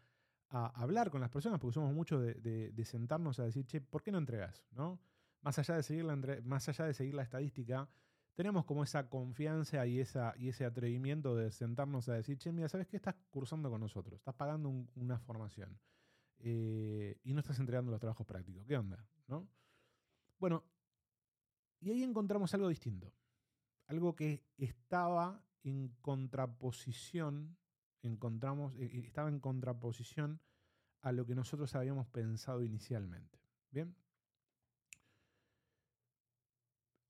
a 0.51 0.67
hablar 0.81 1.11
con 1.11 1.21
las 1.21 1.31
personas, 1.31 1.61
porque 1.61 1.75
somos 1.75 1.93
muchos 1.93 2.23
de, 2.23 2.85
sentarnos 2.85 3.39
a 3.39 3.45
decir, 3.45 3.67
che, 3.67 3.81
¿por 3.81 4.03
qué 4.03 4.13
no 4.13 4.19
entregas? 4.19 4.65
¿No? 4.71 5.01
Más 5.43 5.59
allá 5.59 5.77
de 5.77 5.83
seguir 5.83 6.05
la, 6.05 6.17
más 6.45 6.69
allá 6.69 6.87
de 6.87 6.95
seguir 6.95 7.15
la 7.15 7.23
estadística, 7.23 7.89
tenemos 8.35 8.65
como 8.65 8.83
esa 8.83 9.09
confianza 9.09 9.87
y, 9.87 10.01
esa, 10.01 10.35
y 10.37 10.49
ese 10.49 10.65
atrevimiento 10.65 11.37
de 11.37 11.51
sentarnos 11.51 12.09
a 12.09 12.15
decir, 12.15 12.39
che, 12.39 12.53
mira, 12.53 12.69
¿sabes 12.69 12.87
qué? 12.87 12.97
Estás 12.97 13.15
cursando 13.31 13.71
con 13.71 13.81
nosotros, 13.81 14.19
estás 14.19 14.35
pagando 14.35 14.69
una 14.95 15.19
formación 15.19 15.79
eh, 16.39 17.19
y 17.23 17.33
no 17.33 17.41
estás 17.41 17.59
entregando 17.59 17.91
los 17.91 18.01
trabajos 18.01 18.27
prácticos. 18.27 18.67
¿Qué 18.67 18.77
onda? 18.77 19.07
¿No? 19.29 19.49
Bueno, 20.39 20.65
y 21.81 21.91
ahí 21.91 22.03
encontramos 22.03 22.53
algo 22.55 22.69
distinto. 22.69 23.13
Algo 23.87 24.17
que 24.17 24.43
estaba 24.57 25.45
en 25.63 25.89
contraposición, 26.01 27.57
encontramos, 28.08 28.75
eh, 28.76 28.90
estaba 29.04 29.28
en 29.28 29.40
contraposición 29.40 30.40
a 31.00 31.12
lo 31.12 31.26
que 31.26 31.34
nosotros 31.34 31.75
habíamos 31.75 32.06
pensado 32.08 32.62
inicialmente. 32.62 33.38
Bien. 33.70 33.94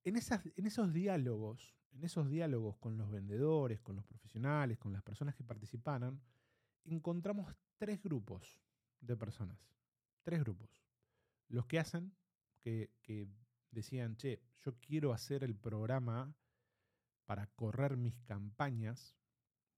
En, 0.04 0.16
esas, 0.16 0.44
en 0.56 0.66
esos 0.66 0.92
diálogos, 0.92 1.74
en 1.92 2.04
esos 2.04 2.28
diálogos 2.28 2.76
con 2.78 2.98
los 2.98 3.10
vendedores, 3.10 3.80
con 3.80 3.96
los 3.96 4.04
profesionales, 4.04 4.78
con 4.78 4.92
las 4.92 5.02
personas 5.02 5.34
que 5.34 5.44
participaron, 5.44 6.20
encontramos 6.84 7.54
tres 7.76 8.02
grupos 8.02 8.60
de 9.00 9.16
personas. 9.16 9.70
Tres 10.22 10.40
grupos. 10.40 10.70
Los 11.48 11.66
que 11.66 11.78
hacen, 11.78 12.16
que, 12.60 12.90
decían, 13.70 14.16
che, 14.16 14.42
yo 14.60 14.78
quiero 14.80 15.12
hacer 15.12 15.44
el 15.44 15.54
programa 15.54 16.34
para 17.24 17.46
correr 17.48 17.96
mis 17.96 18.16
campañas. 18.20 19.16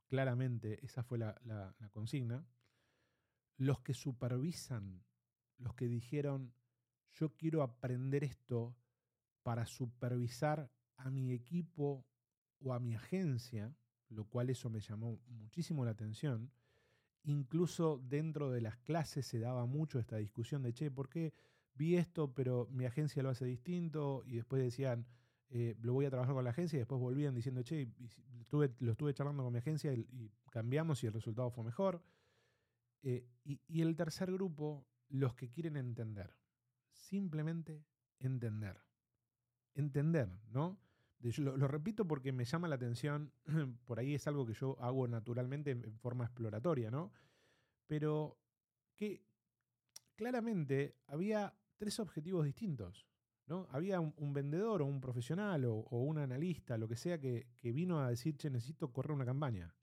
Claramente 0.07 0.85
esa 0.85 1.03
fue 1.03 1.19
la, 1.19 1.75
consigna. 1.93 2.47
Los 3.57 3.81
que 3.81 3.95
supervisan, 3.95 5.03
los 5.59 5.75
que 5.75 5.89
dijeron, 5.89 6.53
yo 7.13 7.35
quiero 7.35 7.63
aprender 7.63 8.23
esto 8.23 8.77
para 9.43 9.67
supervisar 9.67 10.71
a 10.97 11.11
mi 11.11 11.33
equipo 11.33 12.07
o 12.61 12.75
a 12.75 12.81
mi 12.81 12.95
agencia, 12.95 13.75
lo 14.09 14.25
cual 14.27 14.51
eso 14.51 14.71
me 14.71 14.81
llamó 14.81 15.19
muchísimo 15.27 15.85
la 15.85 15.93
atención. 15.93 16.53
Incluso 17.23 17.99
dentro 17.99 18.51
de 18.51 18.61
las 18.61 18.77
clases 18.77 19.27
se 19.27 19.39
daba 19.39 19.67
mucho 19.67 19.99
esta 19.99 20.17
discusión 20.17 20.63
de, 20.63 20.73
che, 20.73 20.91
¿por 20.91 21.09
qué 21.09 21.33
vi 21.75 21.97
esto, 21.97 22.33
pero 22.33 22.69
mi 22.71 22.85
agencia 22.85 23.23
lo 23.23 23.31
hace 23.31 23.45
distinto? 23.45 24.23
Y 24.27 24.37
después 24.37 24.63
decían, 24.63 25.07
eh, 25.51 25.77
lo 25.81 25.93
voy 25.93 26.07
a 26.07 26.11
trabajar 26.11 26.35
con 26.35 26.45
la 26.45 26.51
agencia, 26.51 26.77
y 26.77 26.81
después 26.81 27.01
volvían 27.01 27.35
diciendo, 27.35 27.63
che, 27.63 27.89
lo 28.51 28.93
estuve 28.93 29.15
charlando 29.15 29.43
con 29.43 29.53
mi 29.53 29.59
agencia 29.59 29.93
y, 29.93 30.33
cambiamos 30.51 31.03
y 31.05 31.07
el 31.07 31.13
resultado 31.13 31.51
fue 31.51 31.65
mejor. 31.65 32.03
Eh, 33.03 33.27
y, 33.45 33.61
y 33.69 33.83
el 33.83 33.95
tercer 33.95 34.33
grupo, 34.33 34.87
los 35.09 35.35
que 35.35 35.51
quieren 35.51 35.77
entender, 35.77 36.35
simplemente 36.91 37.85
entender 38.19 38.87
entender, 39.77 40.29
¿no? 40.51 40.79
lo, 41.39 41.69
repito 41.69 42.07
porque 42.07 42.33
me 42.33 42.45
llama 42.45 42.69
la 42.69 42.77
atención, 42.77 43.33
por 43.87 43.99
ahí 43.99 44.15
es 44.15 44.27
algo 44.27 44.47
que 44.47 44.55
yo 44.55 44.77
hago 44.81 45.07
naturalmente 45.07 45.71
en, 45.71 45.99
forma 45.99 46.25
exploratoria, 46.25 46.91
¿no? 46.91 47.13
Pero 47.87 48.39
que 48.97 49.23
claramente 50.15 50.97
había 51.07 51.55
tres 51.77 52.01
objetivos 52.01 52.45
distintos, 52.45 53.07
¿no? 53.47 53.67
Había 53.71 54.01
un, 54.01 54.33
vendedor 54.33 54.83
o 54.83 54.87
un 54.87 55.01
profesional 55.01 55.65
o, 55.65 55.85
un 55.91 56.19
analista, 56.19 56.77
lo 56.77 56.89
que 56.89 56.97
sea, 56.97 57.19
que, 57.19 57.47
vino 57.63 58.01
a 58.01 58.09
decir, 58.09 58.37
che, 58.37 58.51
necesito 58.51 58.93
correr 58.93 59.13
una 59.13 59.25
campaña. 59.25 59.75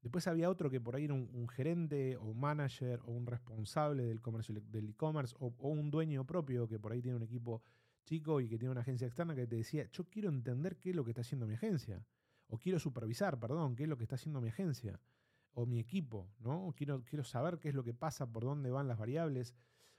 Después 0.00 0.26
había 0.26 0.50
otro 0.50 0.68
que 0.68 0.80
por 0.80 0.96
ahí 0.96 1.04
era 1.04 1.14
un, 1.14 1.48
gerente 1.48 2.16
o 2.16 2.24
un 2.24 2.38
manager 2.38 3.00
o 3.06 3.12
un 3.12 3.26
responsable 3.26 4.04
del 4.04 4.20
comercio 4.20 4.54
del 4.54 4.90
e-commerce 4.90 5.34
o, 5.38 5.54
o, 5.58 5.68
un 5.70 5.90
dueño 5.90 6.26
propio 6.26 6.68
que 6.68 6.78
por 6.78 6.92
ahí 6.92 7.00
tiene 7.00 7.16
un 7.16 7.22
equipo 7.22 7.62
chico 8.04 8.40
y 8.40 8.48
que 8.48 8.58
tiene 8.58 8.72
una 8.72 8.82
agencia 8.82 9.06
externa 9.06 9.34
que 9.34 9.46
te 9.46 9.56
decía, 9.56 9.88
yo 9.90 10.04
quiero 10.04 10.28
entender 10.28 10.76
qué 10.76 10.90
es 10.90 10.96
lo 10.96 11.04
que 11.04 11.12
está 11.12 11.22
haciendo 11.22 11.46
mi 11.46 11.54
agencia, 11.54 12.04
o 12.48 12.58
quiero 12.58 12.78
supervisar, 12.78 13.38
perdón, 13.40 13.74
qué 13.74 13.84
es 13.84 13.88
lo 13.88 13.96
que 13.96 14.04
está 14.04 14.16
haciendo 14.16 14.40
mi 14.40 14.48
agencia, 14.48 15.00
o 15.52 15.66
mi 15.66 15.78
equipo, 15.78 16.30
¿no? 16.38 16.74
Quiero, 16.76 17.02
quiero 17.04 17.24
saber 17.24 17.58
qué 17.58 17.70
es 17.70 17.74
lo 17.74 17.84
que 17.84 17.94
pasa, 17.94 18.30
por 18.30 18.44
dónde 18.44 18.70
van 18.70 18.88
las 18.88 18.98
variables, 18.98 19.54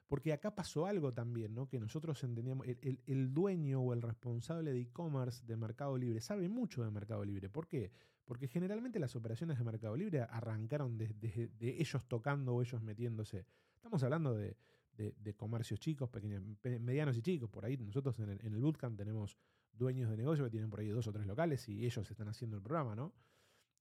porque 0.08 0.34
acá 0.34 0.54
pasó 0.54 0.86
algo 0.86 1.14
también, 1.14 1.56
¿no? 1.56 1.68
Que 1.68 1.80
nosotros 1.80 2.24
entendíamos, 2.24 2.68
el, 2.68 3.34
dueño 3.34 3.82
o 3.82 3.94
el 3.94 4.02
responsable 4.02 4.72
de 4.72 4.82
e-commerce 4.82 5.44
de 5.46 5.58
Mercado 5.58 5.98
Libre 5.98 6.22
sabe 6.22 6.48
mucho 6.48 6.84
de 6.84 6.92
Mercado 6.92 7.26
Libre. 7.26 7.50
¿Por 7.50 7.68
qué? 7.68 7.92
Porque 8.24 8.48
generalmente 8.48 9.00
las 9.00 9.16
operaciones 9.16 9.58
de 9.58 9.64
Mercado 9.64 9.96
Libre 9.96 10.22
arrancaron 10.22 10.98
desde 10.98 11.48
de 11.48 11.82
ellos 11.82 12.08
tocando 12.08 12.54
o 12.54 12.62
ellos 12.62 12.82
metiéndose. 12.82 13.46
Estamos 13.76 14.04
hablando 14.04 14.36
de, 14.36 14.58
de, 14.96 15.34
comercios 15.36 15.80
chicos, 15.80 16.10
pequeños, 16.10 16.44
medianos 16.80 17.18
y 17.18 17.22
chicos. 17.22 17.50
Por 17.50 17.66
ahí 17.66 17.78
nosotros 17.78 18.18
en 18.20 18.30
el, 18.30 18.40
el, 18.46 18.62
bootcamp 18.62 18.98
tenemos 18.98 19.38
dueños 19.74 20.10
de 20.10 20.18
negocio 20.18 20.46
que 20.46 20.52
tienen 20.52 20.70
por 20.70 20.80
ahí 20.80 20.88
dos 20.90 21.08
o 21.08 21.12
tres 21.12 21.26
locales 21.26 21.68
y 21.68 21.86
ellos 21.86 22.10
están 22.10 22.28
haciendo 22.28 22.58
el 22.58 22.64
programa, 22.64 22.96
¿no? 22.96 23.14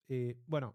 Eh, 0.09 0.43
bueno, 0.47 0.75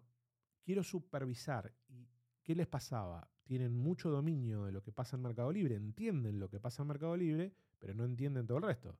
quiero 0.64 0.84
supervisar. 0.84 1.74
¿Y 1.88 2.08
qué 2.50 2.56
les 2.56 2.66
pasaba? 2.66 3.30
Tienen 3.44 3.78
mucho 3.78 4.10
dominio 4.10 4.66
de 4.66 4.72
lo 4.72 4.82
que 4.82 4.92
pasa 4.92 5.16
en 5.16 5.22
Mercado 5.22 5.52
Libre, 5.52 5.76
entienden 5.76 6.40
lo 6.40 6.50
que 6.50 6.60
pasa 6.60 6.82
en 6.82 6.88
Mercado 6.88 7.16
Libre, 7.16 7.54
pero 7.78 7.94
no 7.94 8.04
entienden 8.04 8.48
todo 8.48 8.58
el 8.58 8.64
resto. 8.64 8.98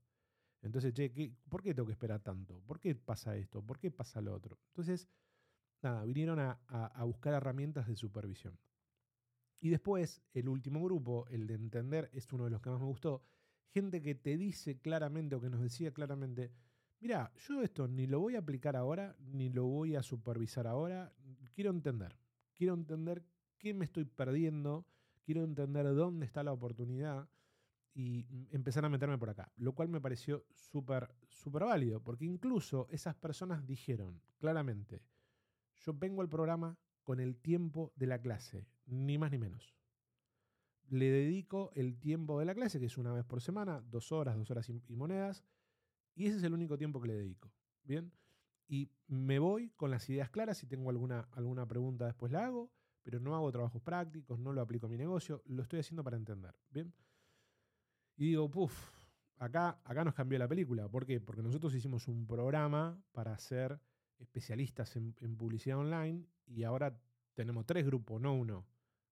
Entonces, 0.62 0.94
che, 0.94 1.34
¿por 1.50 1.64
qué 1.64 1.74
tengo 1.74 1.88
que 1.88 1.94
esperar 1.94 2.22
tanto? 2.22 2.62
¿Por 2.68 2.80
qué 2.80 2.94
pasa 2.94 3.36
esto? 3.36 3.64
¿Por 3.64 3.80
qué 3.80 3.90
pasa 3.90 4.22
lo 4.22 4.36
otro? 4.36 4.60
Entonces, 4.68 5.10
nada, 5.82 6.06
vinieron 6.06 6.38
a 6.40 7.04
buscar 7.06 7.34
herramientas 7.34 7.88
de 7.88 7.96
supervisión. 7.96 8.56
Y 9.60 9.70
después, 9.70 10.22
el 10.36 10.48
último 10.48 10.84
grupo, 10.84 11.26
el 11.30 11.48
de 11.48 11.56
entender, 11.56 12.12
es 12.14 12.32
uno 12.32 12.44
de 12.44 12.52
los 12.52 12.62
que 12.62 12.70
más 12.70 12.80
me 12.80 12.86
gustó. 12.86 13.24
Gente 13.74 14.00
que 14.04 14.14
te 14.14 14.38
dice 14.38 14.78
claramente 14.80 15.34
o 15.34 15.42
que 15.42 15.50
nos 15.50 15.62
decía 15.62 15.92
claramente, 15.92 16.52
mira, 17.00 17.34
yo 17.36 17.64
esto 17.64 17.88
ni 17.88 18.06
lo 18.06 18.20
voy 18.20 18.36
a 18.36 18.40
aplicar 18.40 18.76
ahora, 18.76 19.16
ni 19.20 19.50
lo 19.50 19.66
voy 19.66 19.96
a 19.96 20.04
supervisar 20.04 20.68
ahora, 20.68 21.12
quiero 21.56 21.72
entender. 21.72 22.16
Quiero 22.56 22.74
entender 22.74 23.24
qué 23.60 23.74
me 23.74 23.86
estoy 23.86 24.06
perdiendo, 24.06 24.88
quiero 25.24 25.44
entender 25.44 25.94
dónde 25.94 26.26
está 26.26 26.44
la 26.44 26.54
oportunidad 26.54 27.30
y 27.94 28.26
empezar 28.52 28.86
a 28.86 28.90
meterme 28.90 29.18
por 29.18 29.30
acá. 29.30 29.52
Lo 29.58 29.74
cual 29.74 29.90
me 29.90 30.02
pareció 30.02 30.46
súper, 30.50 31.14
súper 31.28 31.66
válido, 31.66 32.02
porque 32.02 32.26
incluso 32.26 32.88
esas 32.90 33.16
personas 33.16 33.66
dijeron 33.68 34.22
claramente, 34.38 35.04
yo 35.86 35.94
vengo 35.94 36.22
al 36.22 36.30
programa 36.30 36.78
con 37.04 37.20
el 37.20 37.36
tiempo 37.38 37.92
de 37.96 38.08
la 38.08 38.22
clase, 38.22 38.68
ni 38.86 39.18
más 39.18 39.32
ni 39.32 39.38
menos. 39.38 39.76
Le 40.90 41.10
dedico 41.10 41.72
el 41.76 42.00
tiempo 42.00 42.40
de 42.40 42.46
la 42.46 42.56
clase, 42.56 42.80
que 42.80 42.86
es 42.86 42.98
una 42.98 43.14
vez 43.14 43.26
por 43.26 43.42
semana, 43.42 43.82
dos 43.82 44.12
horas, 44.12 44.38
dos 44.38 44.50
horas 44.50 44.70
y, 44.70 44.96
monedas, 44.96 45.44
y 46.16 46.28
ese 46.28 46.38
es 46.38 46.44
el 46.44 46.54
único 46.54 46.78
tiempo 46.78 47.02
que 47.02 47.08
le 47.10 47.16
dedico. 47.16 47.52
Bien, 47.84 48.12
y 48.68 48.90
me 49.08 49.40
voy 49.40 49.72
con 49.72 49.92
las 49.92 50.10
ideas 50.10 50.30
claras, 50.30 50.58
si 50.58 50.68
tengo 50.68 50.90
alguna, 50.90 51.28
alguna 51.32 51.66
pregunta 51.68 52.06
después 52.06 52.32
la 52.32 52.46
hago, 52.46 52.72
pero 53.10 53.20
no 53.20 53.36
hago 53.36 53.52
trabajos 53.52 53.82
prácticos, 53.82 54.38
no 54.38 54.54
lo 54.54 54.62
aplico 54.62 54.86
a 54.86 54.90
mi 54.90 54.96
negocio, 54.96 55.42
lo 55.48 55.64
estoy 55.64 55.80
haciendo 55.80 56.04
para 56.04 56.16
entender. 56.16 56.54
Bien, 56.70 56.94
y 58.18 58.28
digo, 58.28 58.48
puff, 58.52 58.92
acá, 59.38 59.80
acá 59.84 60.04
nos 60.04 60.14
cambió 60.14 60.38
la 60.38 60.48
película. 60.48 60.88
¿Por 60.88 61.08
qué? 61.08 61.20
Porque 61.20 61.42
nosotros 61.42 61.74
hicimos 61.74 62.08
un 62.08 62.28
programa 62.28 63.02
para 63.14 63.36
ser 63.40 63.80
especialistas 64.20 64.96
en, 64.96 65.14
publicidad 65.38 65.80
online 65.80 66.24
y 66.46 66.64
ahora 66.64 67.02
tenemos 67.34 67.66
tres 67.66 67.84
grupos, 67.84 68.22
no 68.22 68.36
uno. 68.36 68.68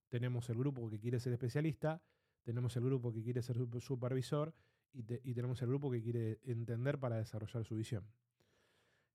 Tenemos 0.09 0.47
el 0.51 0.57
grupo 0.57 0.87
que 0.91 0.99
quiere 0.99 1.19
ser 1.19 1.33
especialista, 1.33 2.03
tenemos 2.43 2.75
el 2.75 2.83
grupo 2.83 3.11
que 3.11 3.23
quiere 3.23 3.41
ser 3.41 3.57
supervisor 3.79 4.53
y, 4.93 5.01
tenemos 5.03 5.59
el 5.63 5.69
grupo 5.69 5.89
que 5.89 6.03
quiere 6.03 6.39
entender 6.43 6.99
para 6.99 7.17
desarrollar 7.17 7.65
su 7.65 7.75
visión. 7.75 8.05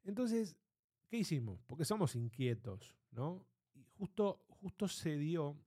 Entonces, 0.02 0.56
¿qué 1.06 1.18
hicimos? 1.18 1.62
Porque 1.66 1.84
somos 1.84 2.16
inquietos, 2.16 2.96
¿no? 3.12 3.46
Y 3.74 3.84
justo, 3.98 4.44
justo 4.62 4.86
se 4.86 5.16
dio 5.16 5.58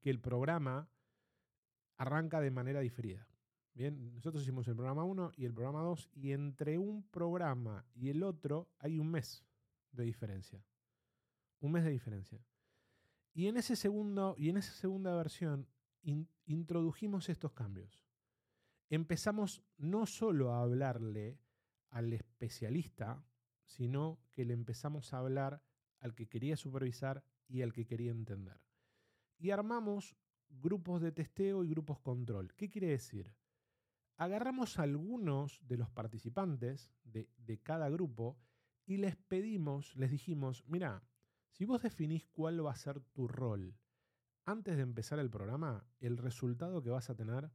que 0.00 0.08
el 0.08 0.18
programa 0.18 0.88
arranca 1.98 2.40
de 2.40 2.50
manera 2.50 2.80
diferida. 2.80 3.28
Bien, 3.74 4.14
nosotros 4.14 4.42
hicimos 4.42 4.66
el 4.68 4.74
programa 4.74 5.04
1 5.04 5.32
y 5.36 5.44
el 5.44 5.52
programa 5.52 5.82
2 5.82 6.08
y 6.14 6.32
entre 6.32 6.78
un 6.78 7.02
programa 7.02 7.84
y 7.94 8.08
el 8.08 8.22
otro 8.22 8.70
hay 8.78 8.98
un 8.98 9.10
mes 9.10 9.44
de 9.92 10.04
diferencia. 10.04 10.64
Un 11.60 11.72
mes 11.72 11.84
de 11.84 11.90
diferencia. 11.90 12.40
Y 13.34 13.48
en 13.48 13.58
ese 13.58 13.76
segundo 13.76 14.34
y 14.38 14.48
en 14.48 14.56
esa 14.56 14.72
segunda 14.72 15.14
versión 15.14 15.68
introdujimos 16.46 17.28
estos 17.28 17.52
cambios. 17.52 18.02
Empezamos 18.88 19.62
no 19.76 20.06
solo 20.06 20.52
a 20.52 20.62
hablarle 20.62 21.38
al 21.90 22.14
especialista, 22.14 23.22
sino 23.66 24.20
que 24.30 24.46
le 24.46 24.54
empezamos 24.54 25.12
a 25.12 25.18
hablar 25.18 25.62
al 26.00 26.14
que 26.14 26.28
quería 26.28 26.56
supervisar 26.56 27.24
y 27.48 27.62
al 27.62 27.72
que 27.72 27.86
quería 27.86 28.10
entender. 28.10 28.60
Y 29.38 29.50
armamos 29.50 30.16
grupos 30.48 31.00
de 31.00 31.12
testeo 31.12 31.64
y 31.64 31.68
grupos 31.68 32.00
control. 32.00 32.54
¿Qué 32.54 32.70
quiere 32.70 32.88
decir? 32.88 33.34
Agarramos 34.16 34.78
a 34.78 34.82
algunos 34.82 35.60
de 35.66 35.76
los 35.76 35.90
participantes 35.90 36.92
de, 37.02 37.28
de 37.36 37.58
cada 37.58 37.88
grupo 37.88 38.38
y 38.86 38.98
les 38.98 39.16
pedimos, 39.16 39.96
les 39.96 40.10
dijimos, 40.10 40.64
mira, 40.66 41.02
si 41.48 41.64
vos 41.64 41.82
definís 41.82 42.24
cuál 42.26 42.64
va 42.64 42.72
a 42.72 42.76
ser 42.76 43.00
tu 43.00 43.26
rol 43.26 43.76
antes 44.46 44.76
de 44.76 44.82
empezar 44.82 45.18
el 45.18 45.30
programa, 45.30 45.86
el 46.00 46.18
resultado 46.18 46.82
que 46.82 46.90
vas 46.90 47.08
a 47.08 47.14
tener 47.14 47.50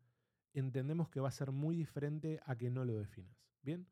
entendemos 0.54 1.10
que 1.10 1.20
va 1.20 1.28
a 1.28 1.32
ser 1.32 1.52
muy 1.52 1.76
diferente 1.76 2.40
a 2.46 2.58
que 2.58 2.72
no 2.72 2.84
lo 2.86 2.98
definas. 2.98 3.38
¿Bien? 3.62 3.88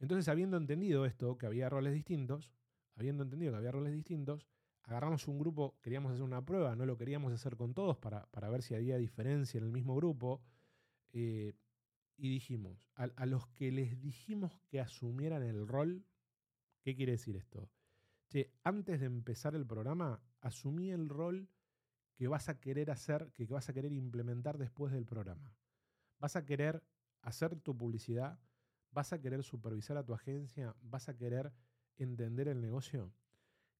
Entonces, 0.00 0.28
habiendo 0.28 0.56
entendido 0.56 1.06
esto, 1.06 1.38
que 1.38 1.46
había 1.46 1.68
roles 1.68 1.94
distintos, 1.94 2.50
habiendo 2.96 3.22
entendido 3.22 3.52
que 3.52 3.58
había 3.58 3.70
roles 3.70 3.92
distintos, 3.92 4.48
agarramos 4.84 5.26
un 5.28 5.38
grupo, 5.38 5.76
queríamos 5.82 6.12
hacer 6.12 6.22
una 6.22 6.44
prueba, 6.44 6.76
no 6.76 6.86
lo 6.86 6.96
queríamos 6.96 7.32
hacer 7.32 7.56
con 7.56 7.74
todos 7.74 7.96
para, 7.96 8.28
ver 8.48 8.62
si 8.62 8.74
había 8.74 8.96
diferencia 8.96 9.58
en 9.58 9.64
el 9.64 9.72
mismo 9.72 9.96
grupo, 9.96 10.42
eh, 11.12 11.54
y 12.16 12.28
dijimos, 12.28 12.78
a, 12.94 13.04
a, 13.16 13.26
los 13.26 13.46
que 13.48 13.72
les 13.72 14.00
dijimos 14.00 14.58
que 14.68 14.80
asumieran 14.80 15.42
el 15.42 15.66
rol, 15.66 16.04
¿qué 16.82 16.94
quiere 16.94 17.12
decir 17.12 17.36
esto? 17.36 17.70
Che, 18.28 18.52
antes 18.62 19.00
de 19.00 19.06
empezar 19.06 19.54
el 19.54 19.66
programa, 19.66 20.22
asumí 20.40 20.90
el 20.90 21.08
rol 21.08 21.48
que 22.14 22.28
vas 22.28 22.48
a 22.48 22.60
querer 22.60 22.90
hacer, 22.90 23.32
que 23.32 23.46
vas 23.46 23.68
a 23.68 23.72
querer 23.72 23.92
implementar 23.92 24.58
después 24.58 24.92
del 24.92 25.06
programa. 25.06 25.56
Vas 26.18 26.36
a 26.36 26.44
querer 26.44 26.82
hacer 27.22 27.56
tu 27.56 27.76
publicidad, 27.76 28.38
vas 28.92 29.12
a 29.12 29.20
querer 29.20 29.42
supervisar 29.42 29.96
a 29.96 30.04
tu 30.04 30.14
agencia, 30.14 30.76
vas 30.82 31.08
a 31.08 31.16
querer 31.16 31.52
entender 31.96 32.48
el 32.48 32.60
negocio. 32.60 33.12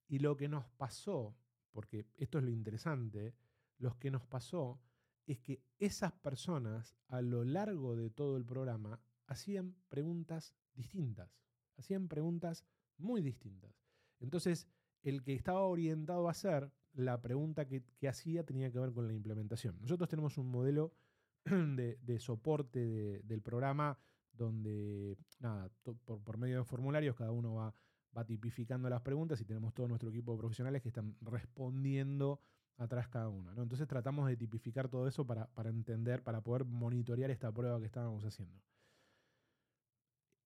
Y 0.08 0.18
lo 0.18 0.36
que 0.36 0.48
nos 0.48 0.66
pasó, 0.76 1.36
porque 1.72 2.06
esto 2.16 2.38
es 2.38 2.44
lo 2.44 2.50
interesante, 2.50 3.34
lo 3.78 3.98
que 3.98 4.10
nos 4.10 4.24
pasó 4.26 4.80
es 5.26 5.38
que 5.38 5.62
esas 5.78 6.12
personas 6.12 6.96
a 7.08 7.22
lo 7.22 7.44
largo 7.44 7.96
de 7.96 8.10
todo 8.10 8.36
el 8.36 8.44
programa 8.44 9.00
hacían 9.26 9.74
preguntas 9.88 10.54
distintas, 10.74 11.30
hacían 11.76 12.08
preguntas 12.08 12.64
muy 12.98 13.22
distintas. 13.22 13.74
Entonces, 14.20 14.68
el 15.02 15.22
que 15.22 15.34
estaba 15.34 15.62
orientado 15.62 16.28
a 16.28 16.32
hacer 16.32 16.72
la 16.94 17.20
pregunta 17.20 17.66
que, 17.66 17.82
hacía 18.08 18.44
tenía 18.44 18.70
que 18.70 18.78
ver 18.78 18.92
con 18.92 19.06
la 19.06 19.14
implementación. 19.14 19.78
Nosotros 19.80 20.08
tenemos 20.08 20.38
un 20.38 20.50
modelo 20.50 20.92
de, 21.44 22.18
soporte 22.18 23.22
del 23.24 23.42
programa 23.42 23.98
donde, 24.32 25.16
nada, 25.40 25.70
por, 26.04 26.38
medio 26.38 26.58
de 26.58 26.64
formularios 26.64 27.16
cada 27.16 27.32
uno 27.32 27.54
va, 27.54 27.74
va 28.16 28.24
tipificando 28.24 28.88
las 28.88 29.02
preguntas 29.02 29.40
y 29.40 29.44
tenemos 29.44 29.74
todo 29.74 29.88
nuestro 29.88 30.10
equipo 30.10 30.32
de 30.32 30.38
profesionales 30.38 30.82
que 30.82 30.88
están 30.88 31.16
respondiendo 31.20 32.40
atrás 32.76 33.08
cada 33.08 33.28
uno. 33.28 33.50
Entonces 33.50 33.86
tratamos 33.86 34.28
de 34.28 34.36
tipificar 34.36 34.88
todo 34.88 35.06
eso 35.06 35.26
para, 35.26 35.46
para 35.54 35.70
entender, 35.70 36.22
para 36.22 36.40
poder 36.40 36.64
monitorear 36.64 37.30
esta 37.30 37.52
prueba 37.52 37.78
que 37.78 37.86
estábamos 37.86 38.24
haciendo 38.24 38.60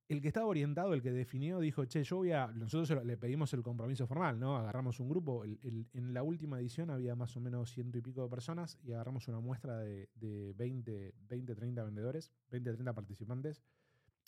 el 0.08 0.22
que 0.22 0.28
estaba 0.28 0.46
orientado, 0.46 0.94
el 0.94 1.02
que 1.02 1.12
definió, 1.12 1.60
dijo, 1.60 1.84
che, 1.84 2.02
yo 2.02 2.16
voy 2.16 2.32
a... 2.32 2.46
Nosotros 2.46 3.04
le 3.04 3.16
pedimos 3.18 3.52
el 3.52 3.62
compromiso 3.62 4.06
formal, 4.06 4.40
¿no? 4.40 4.56
Agarramos 4.56 5.00
un 5.00 5.08
grupo, 5.10 5.44
en 5.44 6.14
la 6.14 6.22
última 6.22 6.58
edición 6.58 6.90
había 6.90 7.14
más 7.14 7.36
o 7.36 7.40
menos 7.40 7.70
ciento 7.70 7.98
y 7.98 8.00
pico 8.00 8.22
de 8.22 8.28
personas 8.28 8.78
y 8.82 8.92
agarramos 8.92 9.28
una 9.28 9.40
muestra 9.40 9.78
de, 9.78 10.08
20, 10.56 11.14
20, 11.28 11.54
30 11.54 11.84
vendedores, 11.84 12.32
20, 12.50 12.72
30 12.72 12.94
participantes, 12.94 13.62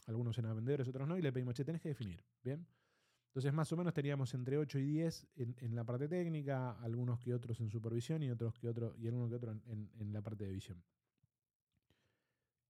algunos 0.07 0.37
eran 0.39 0.55
vendedores, 0.55 0.87
otros 0.87 1.09
no, 1.09 1.17
y 1.17 1.23
le 1.23 1.33
pedimos, 1.33 1.55
che, 1.55 1.65
tenés 1.65 1.81
que 1.81 1.89
definir, 1.89 2.23
¿bien? 2.43 2.67
Entonces 3.31 3.53
más 3.53 3.73
o 3.73 3.77
menos 3.77 3.95
teníamos 3.95 4.35
entre 4.35 4.59
8 4.59 4.79
y 4.79 4.85
10 4.85 5.29
en, 5.37 5.75
la 5.75 5.85
parte 5.85 6.09
técnica, 6.09 6.73
algunos 6.81 7.19
que 7.21 7.33
otros 7.33 7.61
en 7.61 7.71
supervisión 7.71 8.23
y 8.23 8.31
otros 8.31 8.55
que 8.55 8.69
otros, 8.69 8.99
y 8.99 9.07
algunos 9.07 9.31
que 9.31 9.37
otros 9.37 9.57
en 9.67 10.13
la 10.13 10.21
parte 10.21 10.45
de 10.45 10.53
visión. 10.53 10.83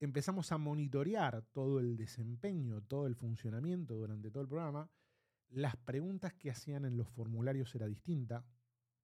Empezamos 0.00 0.50
a 0.52 0.58
monitorear 0.58 1.42
todo 1.52 1.78
el 1.78 1.96
desempeño, 1.96 2.82
todo 2.82 3.06
el 3.06 3.14
funcionamiento 3.14 3.94
durante 3.94 4.30
todo 4.30 4.42
el 4.42 4.48
programa, 4.48 4.90
las 5.50 5.76
preguntas 5.76 6.32
que 6.34 6.50
hacían 6.50 6.84
en 6.84 6.96
los 6.96 7.08
formularios 7.08 7.74
era 7.74 7.86
distinta, 7.86 8.44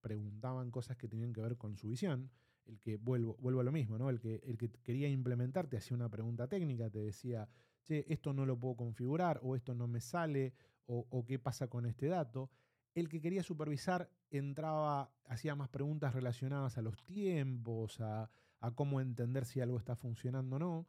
preguntaban 0.00 0.70
cosas 0.70 0.96
que 0.96 1.08
tenían 1.08 1.32
que 1.32 1.40
ver 1.40 1.56
con 1.56 1.76
su 1.76 1.88
visión, 1.88 2.30
el 2.64 2.78
que 2.80 2.96
vuelvo, 2.96 3.36
vuelvo 3.40 3.60
a 3.60 3.64
lo 3.64 3.72
mismo, 3.72 3.98
¿no? 3.98 4.08
El 4.08 4.20
que, 4.20 4.40
el 4.44 4.56
que 4.56 4.70
quería 4.70 5.08
implementar 5.08 5.66
te 5.66 5.76
hacía 5.76 5.96
una 5.96 6.08
pregunta 6.08 6.48
técnica, 6.48 6.88
te 6.88 7.00
decía, 7.00 7.48
che, 7.82 8.04
esto 8.08 8.32
no 8.32 8.46
lo 8.46 8.58
puedo 8.58 8.76
configurar, 8.76 9.40
o 9.42 9.56
esto 9.56 9.74
no 9.74 9.88
me 9.88 10.00
sale, 10.00 10.54
o, 10.86 11.24
qué 11.26 11.38
pasa 11.38 11.68
con 11.68 11.86
este 11.86 12.06
dato. 12.06 12.50
El 12.94 13.08
que 13.08 13.20
quería 13.20 13.42
supervisar 13.42 14.10
entraba, 14.30 15.12
hacía 15.24 15.54
más 15.54 15.68
preguntas 15.68 16.14
relacionadas 16.14 16.78
a 16.78 16.82
los 16.82 17.02
tiempos, 17.04 18.00
a, 18.00 18.30
cómo 18.74 19.00
entender 19.00 19.44
si 19.44 19.60
algo 19.60 19.78
está 19.78 19.94
funcionando 19.94 20.56
o 20.56 20.58
no. 20.58 20.86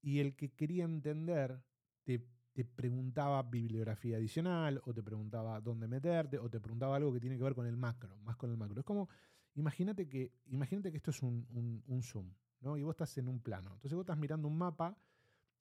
Y 0.00 0.20
el 0.20 0.36
que 0.36 0.52
quería 0.52 0.84
entender 0.84 1.62
te, 2.04 2.24
preguntaba 2.64 3.42
bibliografía 3.42 4.18
adicional, 4.18 4.80
o 4.84 4.92
te 4.92 5.02
preguntaba 5.02 5.60
dónde 5.60 5.88
meterte, 5.88 6.38
o 6.38 6.50
te 6.50 6.60
preguntaba 6.60 6.96
algo 6.96 7.12
que 7.12 7.20
tiene 7.20 7.38
que 7.38 7.42
ver 7.42 7.54
con 7.54 7.66
el 7.66 7.76
macro, 7.76 8.18
más 8.20 8.36
con 8.36 8.50
el 8.50 8.56
macro. 8.56 8.80
Es 8.80 8.84
como, 8.84 9.08
imagínate 9.54 10.08
que, 10.08 10.32
imagínate 10.46 10.90
que 10.90 10.98
esto 10.98 11.10
es 11.10 11.22
un, 11.22 12.02
zoom, 12.02 12.34
¿no? 12.60 12.76
Y 12.76 12.82
vos 12.82 12.92
estás 12.92 13.16
en 13.18 13.28
un 13.28 13.40
plano. 13.40 13.70
Entonces 13.72 13.94
vos 13.94 14.02
estás 14.02 14.18
mirando 14.18 14.46
un 14.46 14.58
mapa 14.58 14.96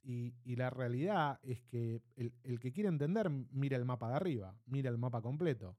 y, 0.02 0.56
la 0.56 0.70
realidad 0.70 1.40
es 1.44 1.62
que 1.64 2.02
el, 2.16 2.60
que 2.60 2.72
quiere 2.72 2.90
entender 2.90 3.30
mira 3.30 3.78
el 3.78 3.86
mapa 3.86 4.10
de 4.10 4.16
arriba, 4.16 4.58
mira 4.66 4.90
el 4.90 4.98
mapa 4.98 5.22
completo. 5.22 5.78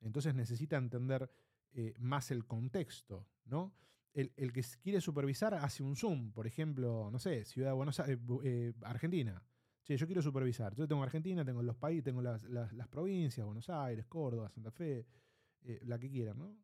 Entonces 0.00 0.34
necesita 0.34 0.76
entender 0.76 1.30
eh, 1.72 1.94
más 1.98 2.30
el 2.30 2.46
contexto, 2.46 3.28
¿no? 3.44 3.74
el, 4.14 4.52
que 4.52 4.62
quiere 4.82 5.00
supervisar 5.00 5.54
hace 5.54 5.82
un 5.82 5.96
zoom, 5.96 6.32
por 6.32 6.46
ejemplo, 6.46 7.08
no 7.10 7.18
sé, 7.18 7.46
Ciudad 7.46 7.70
de 7.70 7.74
Buenos 7.74 7.98
Aires, 7.98 8.18
eh, 8.18 8.40
eh, 8.44 8.74
Argentina. 8.82 9.42
Sí, 9.82 9.96
yo 9.96 10.06
quiero 10.06 10.22
supervisar. 10.22 10.74
Yo 10.74 10.86
tengo 10.86 11.02
Argentina, 11.02 11.44
tengo 11.44 11.62
los 11.62 11.76
países, 11.76 12.04
tengo 12.04 12.20
las, 12.20 12.88
provincias, 12.88 13.44
Buenos 13.44 13.68
Aires, 13.70 14.06
Córdoba, 14.06 14.48
Santa 14.48 14.70
Fe, 14.70 15.06
la 15.82 15.98
que 15.98 16.10
quieran, 16.10 16.38
¿no? 16.38 16.56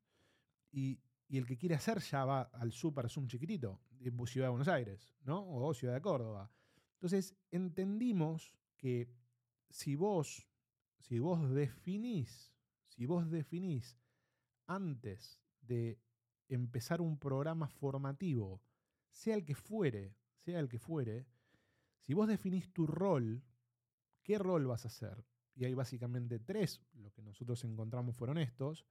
Y, 0.71 1.01
el 1.31 1.44
que 1.44 1.59
quiere 1.59 1.75
hacer 1.75 1.99
ya 1.99 2.25
va 2.25 2.42
al 2.42 2.73
super 2.73 3.11
zoom 3.11 3.27
chiquitito, 3.27 3.83
Ciudad 4.27 4.47
de 4.47 4.51
Buenos 4.51 4.68
Aires, 4.68 5.14
¿no? 5.25 5.44
O 5.47 5.75
Ciudad 5.75 5.94
de 5.94 6.01
Córdoba. 6.01 6.51
Entonces, 6.98 7.37
entendimos 7.52 8.58
que 8.76 9.08
si 9.70 9.94
vos, 9.94 10.48
si 10.96 11.20
vos 11.20 11.48
definís, 11.50 12.52
si 12.88 13.06
vos 13.06 13.30
definís 13.30 13.96
antes 14.66 15.40
de 15.61 16.00
empezar 16.48 17.00
un 17.00 17.16
programa 17.18 17.68
formativo, 17.68 18.61
sea 19.12 19.37
el 19.37 19.44
que 19.44 19.54
fuere, 19.54 20.16
sea 20.38 20.58
el 20.58 20.68
que 20.68 20.80
fuere, 20.80 21.26
si 22.00 22.14
vos 22.14 22.26
definís 22.26 22.72
tu 22.72 22.87
rol, 22.87 23.44
¿qué 24.24 24.37
rol 24.38 24.66
vas 24.66 24.84
a 24.84 24.88
hacer? 24.88 25.24
Y 25.54 25.66
hay 25.66 25.74
básicamente 25.74 26.40
tres, 26.40 26.82
lo 26.94 27.12
que 27.12 27.22
nosotros 27.22 27.62
encontramos 27.62 28.16
fueron 28.16 28.38
estos, 28.38 28.87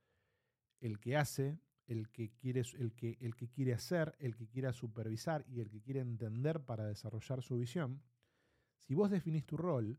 el 0.79 0.99
que 0.99 1.17
hace, 1.17 1.59
el 1.87 2.09
que 2.09 2.31
quiere, 2.31 2.61
el 2.77 2.93
que, 2.93 3.17
el 3.21 3.35
que 3.35 3.49
quiere 3.49 3.73
hacer, 3.73 4.15
el 4.19 4.35
que 4.35 4.47
quiera 4.47 4.73
supervisar 4.73 5.45
y 5.47 5.59
el 5.59 5.69
que 5.69 5.81
quiere 5.81 6.01
entender 6.01 6.61
para 6.61 6.85
desarrollar 6.85 7.41
su 7.41 7.57
visión. 7.57 8.03
Si 8.79 8.93
vos 8.93 9.09
definís 9.09 9.45
tu 9.45 9.57
rol, 9.57 9.97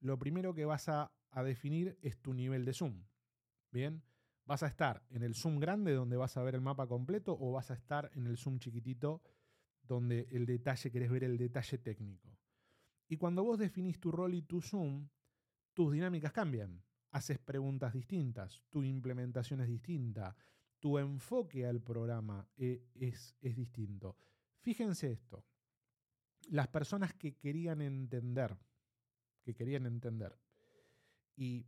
lo 0.00 0.18
primero 0.18 0.54
que 0.54 0.64
vas 0.64 0.88
a, 0.88 1.12
a 1.30 1.42
definir 1.42 1.98
es 2.02 2.18
tu 2.18 2.34
nivel 2.34 2.64
de 2.64 2.72
Zoom. 2.72 3.04
Bien, 3.70 4.02
¿Vas 4.48 4.62
a 4.62 4.66
estar 4.68 5.04
en 5.10 5.22
el 5.22 5.34
zoom 5.34 5.58
grande 5.58 5.92
donde 5.92 6.16
vas 6.16 6.38
a 6.38 6.42
ver 6.42 6.54
el 6.54 6.62
mapa 6.62 6.86
completo 6.86 7.36
o 7.38 7.52
vas 7.52 7.70
a 7.70 7.74
estar 7.74 8.10
en 8.14 8.26
el 8.26 8.38
zoom 8.38 8.58
chiquitito 8.58 9.20
donde 9.82 10.26
el 10.30 10.46
detalle 10.46 10.90
querés 10.90 11.10
ver 11.10 11.24
el 11.24 11.36
detalle 11.36 11.76
técnico? 11.76 12.34
Y 13.08 13.18
cuando 13.18 13.44
vos 13.44 13.58
definís 13.58 14.00
tu 14.00 14.10
rol 14.10 14.32
y 14.32 14.40
tu 14.40 14.62
zoom, 14.62 15.06
tus 15.74 15.92
dinámicas 15.92 16.32
cambian. 16.32 16.82
Haces 17.10 17.38
preguntas 17.38 17.92
distintas, 17.92 18.64
tu 18.70 18.82
implementación 18.82 19.60
es 19.60 19.68
distinta, 19.68 20.34
tu 20.80 20.98
enfoque 20.98 21.66
al 21.66 21.80
programa 21.80 22.48
eh, 22.56 22.84
es, 22.94 23.36
es 23.40 23.56
distinto. 23.56 24.16
Fíjense 24.60 25.12
esto. 25.12 25.44
Las 26.48 26.68
personas 26.68 27.14
que 27.14 27.36
querían 27.36 27.82
entender, 27.82 28.56
que 29.42 29.54
querían 29.54 29.86
entender 29.86 30.38
y 31.36 31.66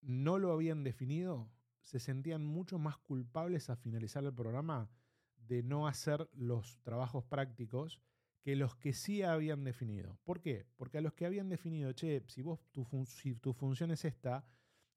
no 0.00 0.38
lo 0.38 0.52
habían 0.52 0.84
definido, 0.84 1.50
se 1.82 1.98
sentían 1.98 2.44
mucho 2.44 2.78
más 2.78 2.98
culpables 2.98 3.68
a 3.70 3.76
finalizar 3.76 4.24
el 4.24 4.34
programa 4.34 4.90
de 5.36 5.62
no 5.62 5.86
hacer 5.86 6.28
los 6.32 6.78
trabajos 6.82 7.24
prácticos 7.24 8.00
que 8.40 8.56
los 8.56 8.76
que 8.76 8.92
sí 8.92 9.22
habían 9.22 9.64
definido. 9.64 10.18
¿Por 10.24 10.40
qué? 10.40 10.66
Porque 10.76 10.98
a 10.98 11.00
los 11.00 11.14
que 11.14 11.26
habían 11.26 11.48
definido, 11.48 11.92
che, 11.92 12.22
si 12.26 12.42
vos 12.42 12.60
tu, 12.72 12.86
si 13.06 13.34
tu 13.34 13.52
función 13.52 13.90
es 13.90 14.04
esta, 14.04 14.44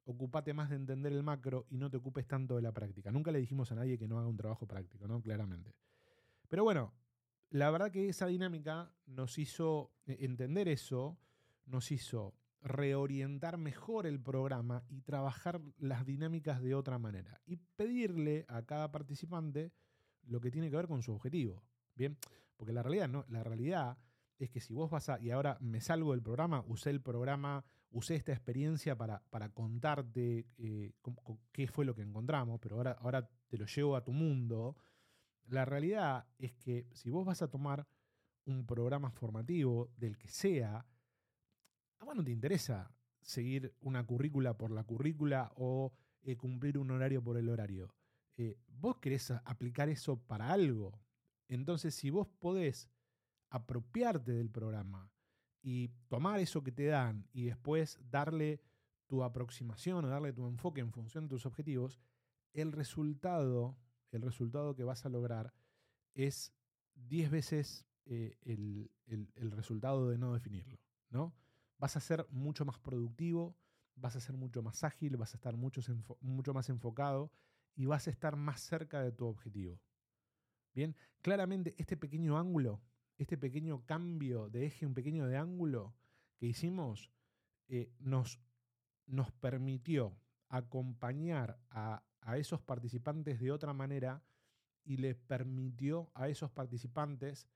ocupate 0.07 0.53
más 0.53 0.69
de 0.69 0.77
entender 0.77 1.11
el 1.11 1.21
macro 1.21 1.65
y 1.69 1.77
no 1.77 1.89
te 1.89 1.97
ocupes 1.97 2.25
tanto 2.25 2.55
de 2.55 2.61
la 2.61 2.71
práctica. 2.71 3.11
Nunca 3.11 3.31
le 3.31 3.39
dijimos 3.39 3.71
a 3.71 3.75
nadie 3.75 3.97
que 3.97 4.07
no 4.07 4.17
haga 4.17 4.27
un 4.27 4.37
trabajo 4.37 4.65
práctico, 4.65 5.05
¿no? 5.05 5.21
Claramente. 5.21 5.75
Pero 6.47 6.63
bueno, 6.63 6.93
la 7.49 7.69
verdad 7.69 7.91
que 7.91 8.07
esa 8.07 8.25
dinámica 8.25 8.93
nos 9.05 9.37
hizo 9.37 9.91
eh, 10.05 10.17
entender 10.21 10.69
eso, 10.69 11.19
nos 11.65 11.91
hizo 11.91 12.35
reorientar 12.61 13.57
mejor 13.57 14.07
el 14.07 14.21
programa 14.21 14.85
y 14.87 15.01
trabajar 15.01 15.61
las 15.77 16.05
dinámicas 16.05 16.61
de 16.61 16.73
otra 16.73 16.97
manera. 16.99 17.41
Y 17.45 17.57
pedirle 17.57 18.45
a 18.47 18.65
cada 18.65 18.91
participante 18.91 19.73
lo 20.23 20.39
que 20.39 20.51
tiene 20.51 20.69
que 20.69 20.77
ver 20.77 20.87
con 20.87 21.03
su 21.03 21.13
objetivo. 21.13 21.63
Bien, 21.95 22.17
porque 22.55 22.71
la 22.71 22.81
realidad 22.81 23.09
no, 23.09 23.25
la 23.27 23.43
realidad 23.43 23.97
es 24.39 24.49
que 24.49 24.61
si 24.61 24.73
vos 24.73 24.89
vas 24.89 25.09
a, 25.09 25.19
y 25.19 25.31
ahora 25.31 25.57
me 25.59 25.81
salgo 25.81 26.11
del 26.11 26.21
programa, 26.21 26.63
usé 26.67 26.91
el 26.91 27.01
programa, 27.01 27.65
usé 27.91 28.15
esta 28.15 28.31
experiencia 28.31 28.95
para, 28.97 29.23
para 29.29 29.49
contarte 29.49 30.47
eh, 30.57 30.93
qué 31.51 31.67
fue 31.67 31.85
lo 31.85 31.95
que 31.95 32.01
encontramos, 32.01 32.59
pero 32.59 32.77
ahora, 32.77 32.91
ahora 32.99 33.29
te 33.47 33.57
lo 33.57 33.65
llevo 33.65 33.95
a 33.95 34.03
tu 34.03 34.11
mundo. 34.11 34.75
La 35.45 35.65
realidad 35.65 36.27
es 36.37 36.53
que 36.53 36.87
si 36.93 37.09
vos 37.09 37.25
vas 37.25 37.41
a 37.41 37.49
tomar 37.49 37.87
un 38.45 38.65
programa 38.65 39.11
formativo 39.11 39.91
del 39.97 40.17
que 40.17 40.27
sea, 40.27 40.85
a 41.99 42.05
vos 42.05 42.15
no 42.15 42.23
te 42.23 42.31
interesa 42.31 42.91
seguir 43.21 43.75
una 43.81 44.05
currícula 44.05 44.57
por 44.57 44.71
la 44.71 44.83
currícula 44.83 45.51
o 45.55 45.93
eh, 46.21 46.37
cumplir 46.37 46.77
un 46.77 46.91
horario 46.91 47.23
por 47.23 47.37
el 47.37 47.49
horario. 47.49 47.93
Eh, 48.37 48.57
vos 48.67 48.97
querés 48.97 49.31
aplicar 49.31 49.89
eso 49.89 50.17
para 50.17 50.51
algo. 50.51 50.99
Entonces, 51.47 51.95
si 51.95 52.09
vos 52.09 52.27
podés 52.27 52.89
apropiarte 53.49 54.33
del 54.33 54.49
programa 54.49 55.11
y 55.61 55.89
tomar 56.07 56.39
eso 56.39 56.63
que 56.63 56.71
te 56.71 56.85
dan 56.85 57.27
y 57.33 57.45
después 57.45 57.99
darle 58.09 58.61
tu 59.07 59.23
aproximación 59.23 60.05
o 60.05 60.09
darle 60.09 60.33
tu 60.33 60.47
enfoque 60.47 60.81
en 60.81 60.91
función 60.91 61.25
de 61.25 61.29
tus 61.29 61.45
objetivos, 61.45 61.99
el 62.53 62.71
resultado, 62.71 63.77
el 64.11 64.21
resultado 64.21 64.75
que 64.75 64.83
vas 64.83 65.05
a 65.05 65.09
lograr 65.09 65.53
es 66.13 66.53
10 66.95 67.31
veces 67.31 67.85
eh, 68.05 68.37
el, 68.41 69.51
resultado 69.51 70.09
de 70.09 70.17
no 70.17 70.33
definirlo, 70.33 70.79
¿no? 71.09 71.33
Vas 71.77 71.95
a 71.95 71.99
ser 71.99 72.25
mucho 72.29 72.65
más 72.65 72.79
productivo, 72.79 73.55
vas 73.95 74.15
a 74.15 74.19
ser 74.19 74.35
mucho 74.35 74.61
más 74.61 74.83
ágil, 74.83 75.17
vas 75.17 75.33
a 75.33 75.37
estar 75.37 75.55
mucho, 75.55 75.81
mucho 76.21 76.53
más 76.53 76.69
enfocado 76.69 77.31
y 77.75 77.85
vas 77.85 78.07
a 78.07 78.09
estar 78.09 78.35
más 78.35 78.61
cerca 78.61 79.01
de 79.01 79.11
tu 79.11 79.25
objetivo. 79.27 79.79
Bien, 80.73 80.95
claramente 81.21 81.75
este 81.77 81.97
pequeño 81.97 82.37
ángulo 82.37 82.81
este 83.17 83.37
pequeño 83.37 83.85
cambio 83.85 84.49
de 84.49 84.67
eje, 84.67 84.85
un 84.85 84.93
pequeño 84.93 85.27
de 85.27 85.37
ángulo 85.37 85.95
que 86.37 86.45
hicimos, 86.45 87.11
eh, 87.67 87.91
nos, 87.99 88.39
nos 89.07 89.31
permitió 89.31 90.17
acompañar 90.49 91.59
a, 91.69 92.03
esos 92.35 92.61
participantes 92.61 93.39
de 93.39 93.51
otra 93.51 93.71
manera 93.73 94.21
y 94.83 94.97
les 94.97 95.15
permitió 95.15 96.11
a 96.13 96.27
esos 96.27 96.51
participantes 96.51 97.47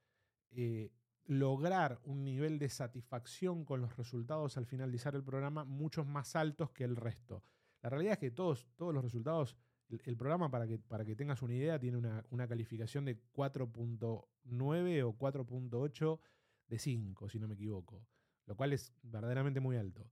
eh, 0.50 0.90
lograr 1.24 2.00
un 2.04 2.24
nivel 2.24 2.58
de 2.58 2.70
satisfacción 2.70 3.66
con 3.66 3.82
los 3.82 3.96
resultados 3.98 4.56
al 4.56 4.64
finalizar 4.64 5.14
el 5.14 5.22
programa 5.22 5.64
muchos 5.64 6.06
más 6.06 6.36
altos 6.36 6.70
que 6.70 6.84
el 6.84 6.96
resto. 6.96 7.44
La 7.82 7.90
realidad 7.90 8.14
es 8.14 8.18
que 8.18 8.30
todos, 8.30 8.66
todos 8.76 8.94
los 8.94 9.04
resultados 9.04 9.56
el, 9.88 10.16
programa, 10.16 10.50
para 10.50 10.66
que, 10.66 10.78
para 10.78 11.04
que 11.04 11.14
tengas 11.14 11.42
una 11.42 11.54
idea, 11.54 11.78
tiene 11.78 11.98
una, 11.98 12.48
calificación 12.48 13.04
de 13.04 13.20
4.9 13.32 15.02
o 15.02 15.18
4.8 15.18 16.20
de 16.68 16.78
5, 16.78 17.28
si 17.28 17.38
no 17.38 17.48
me 17.48 17.54
equivoco, 17.54 18.06
lo 18.46 18.56
cual 18.56 18.72
es 18.72 18.92
verdaderamente 19.02 19.60
muy 19.60 19.76
alto. 19.76 20.10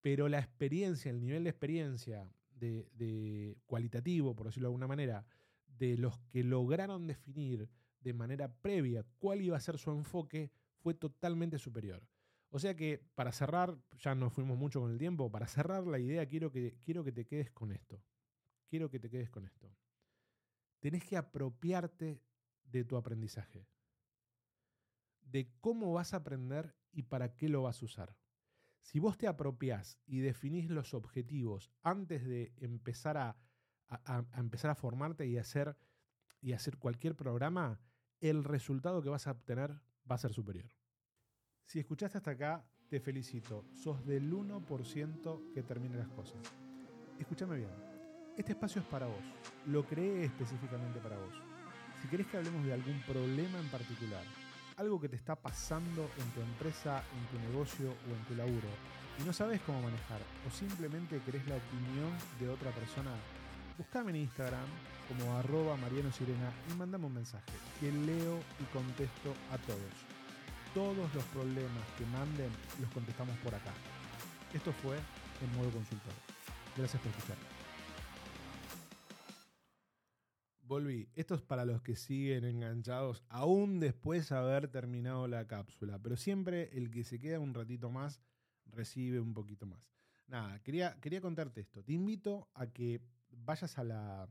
Pero 0.00 0.28
la 0.28 0.38
experiencia, 0.38 1.10
el 1.10 1.20
nivel 1.20 1.44
de 1.44 1.50
experiencia 1.50 2.30
de, 2.50 3.56
cualitativo, 3.66 4.34
por 4.34 4.46
decirlo 4.46 4.68
de 4.68 4.72
alguna 4.72 4.86
manera, 4.86 5.26
de 5.66 5.96
los 5.96 6.18
que 6.30 6.44
lograron 6.44 7.06
definir 7.06 7.68
de 8.00 8.12
manera 8.12 8.52
previa 8.52 9.04
cuál 9.18 9.42
iba 9.42 9.56
a 9.56 9.60
ser 9.60 9.78
su 9.78 9.90
enfoque, 9.90 10.50
fue 10.78 10.94
totalmente 10.94 11.58
superior. 11.58 12.02
O 12.50 12.58
sea 12.58 12.74
que, 12.74 13.02
para 13.14 13.32
cerrar, 13.32 13.76
ya 13.98 14.14
nos 14.14 14.32
fuimos 14.32 14.58
mucho 14.58 14.80
con 14.80 14.90
el 14.90 14.98
tiempo, 14.98 15.30
para 15.30 15.46
cerrar 15.46 15.86
la 15.86 15.98
idea 15.98 16.26
quiero 16.26 16.50
que, 16.50 16.76
quiero 16.82 17.04
que 17.04 17.12
te 17.12 17.26
quedes 17.26 17.50
con 17.50 17.72
esto 17.72 18.02
quiero 18.70 18.88
que 18.88 19.00
te 19.00 19.10
quedes 19.10 19.28
con 19.28 19.44
esto. 19.44 19.68
Tenés 20.78 21.04
que 21.04 21.16
apropiarte 21.16 22.22
de 22.64 22.84
tu 22.84 22.96
aprendizaje, 22.96 23.66
de 25.22 25.50
cómo 25.60 25.92
vas 25.92 26.14
a 26.14 26.18
aprender 26.18 26.74
y 26.92 27.02
para 27.02 27.34
qué 27.34 27.48
lo 27.48 27.62
vas 27.62 27.82
a 27.82 27.84
usar. 27.84 28.16
Si 28.80 28.98
vos 28.98 29.18
te 29.18 29.26
apropiás 29.26 29.98
y 30.06 30.20
definís 30.20 30.70
los 30.70 30.94
objetivos 30.94 31.70
antes 31.82 32.24
de 32.24 32.54
empezar 32.56 33.18
a, 33.18 33.36
empezar 34.36 34.70
a 34.70 34.76
formarte 34.76 35.26
y 35.26 35.36
hacer, 35.36 35.76
y 36.40 36.52
hacer 36.52 36.78
cualquier 36.78 37.16
programa, 37.16 37.80
el 38.20 38.44
resultado 38.44 39.02
que 39.02 39.10
vas 39.10 39.26
a 39.26 39.32
obtener 39.32 39.72
va 40.10 40.14
a 40.14 40.18
ser 40.18 40.32
superior. 40.32 40.70
Si 41.64 41.80
escuchaste 41.80 42.18
hasta 42.18 42.30
acá, 42.30 42.64
te 42.88 43.00
felicito. 43.00 43.64
Sos 43.72 44.04
del 44.06 44.32
1% 44.32 45.52
que 45.52 45.62
termina 45.62 45.96
las 45.96 46.08
cosas. 46.08 46.40
Escúchame 47.18 47.56
bien. 47.56 47.89
Este 48.36 48.52
espacio 48.52 48.80
es 48.80 48.86
para 48.86 49.06
vos. 49.06 49.22
Lo 49.66 49.84
creé 49.84 50.24
específicamente 50.24 50.98
para 51.00 51.16
vos. 51.16 51.34
Si 52.00 52.08
querés 52.08 52.26
que 52.28 52.38
hablemos 52.38 52.64
de 52.64 52.72
algún 52.72 53.00
problema 53.02 53.58
en 53.58 53.68
particular, 53.68 54.22
algo 54.76 55.00
que 55.00 55.08
te 55.08 55.16
está 55.16 55.36
pasando 55.36 56.08
en 56.16 56.30
tu 56.30 56.40
empresa, 56.40 57.02
en 57.18 57.26
tu 57.26 57.46
negocio 57.50 57.90
o 57.90 58.14
en 58.14 58.24
tu 58.24 58.34
laburo, 58.34 58.68
y 59.20 59.24
no 59.24 59.32
sabes 59.32 59.60
cómo 59.62 59.82
manejar, 59.82 60.20
o 60.48 60.50
simplemente 60.50 61.20
querés 61.26 61.46
la 61.46 61.56
opinión 61.56 62.10
de 62.38 62.48
otra 62.48 62.70
persona, 62.70 63.10
buscame 63.76 64.10
en 64.10 64.16
Instagram 64.16 64.66
como 65.08 65.36
arroba 65.36 65.76
Mariano 65.76 66.08
y 66.18 66.74
mandame 66.74 67.06
un 67.06 67.14
mensaje, 67.14 67.52
que 67.80 67.92
leo 67.92 68.38
y 68.58 68.64
contesto 68.72 69.34
a 69.52 69.58
todos. 69.58 69.92
Todos 70.72 71.14
los 71.14 71.24
problemas 71.24 71.84
que 71.98 72.06
manden 72.06 72.50
los 72.80 72.90
contestamos 72.92 73.36
por 73.38 73.54
acá. 73.54 73.72
Esto 74.54 74.72
fue 74.72 74.96
el 74.96 75.58
modo 75.58 75.70
consultor. 75.72 76.14
Gracias 76.76 77.02
por 77.02 77.10
escuchar. 77.10 77.59
Volví. 80.70 81.08
Esto 81.16 81.34
es 81.34 81.42
para 81.42 81.64
los 81.64 81.82
que 81.82 81.96
siguen 81.96 82.44
enganchados 82.44 83.24
aún 83.28 83.80
después 83.80 84.28
de 84.28 84.36
haber 84.36 84.68
terminado 84.68 85.26
la 85.26 85.48
cápsula. 85.48 85.98
Pero 85.98 86.16
siempre 86.16 86.70
el 86.78 86.92
que 86.92 87.02
se 87.02 87.18
queda 87.18 87.40
un 87.40 87.54
ratito 87.54 87.90
más 87.90 88.20
recibe 88.66 89.18
un 89.18 89.34
poquito 89.34 89.66
más. 89.66 89.90
Nada, 90.28 90.60
quería, 90.62 90.96
quería 91.00 91.20
contarte 91.20 91.60
esto. 91.60 91.82
Te 91.82 91.92
invito 91.92 92.48
a 92.54 92.68
que 92.68 93.02
vayas 93.30 93.78
a 93.78 93.82
la, 93.82 94.28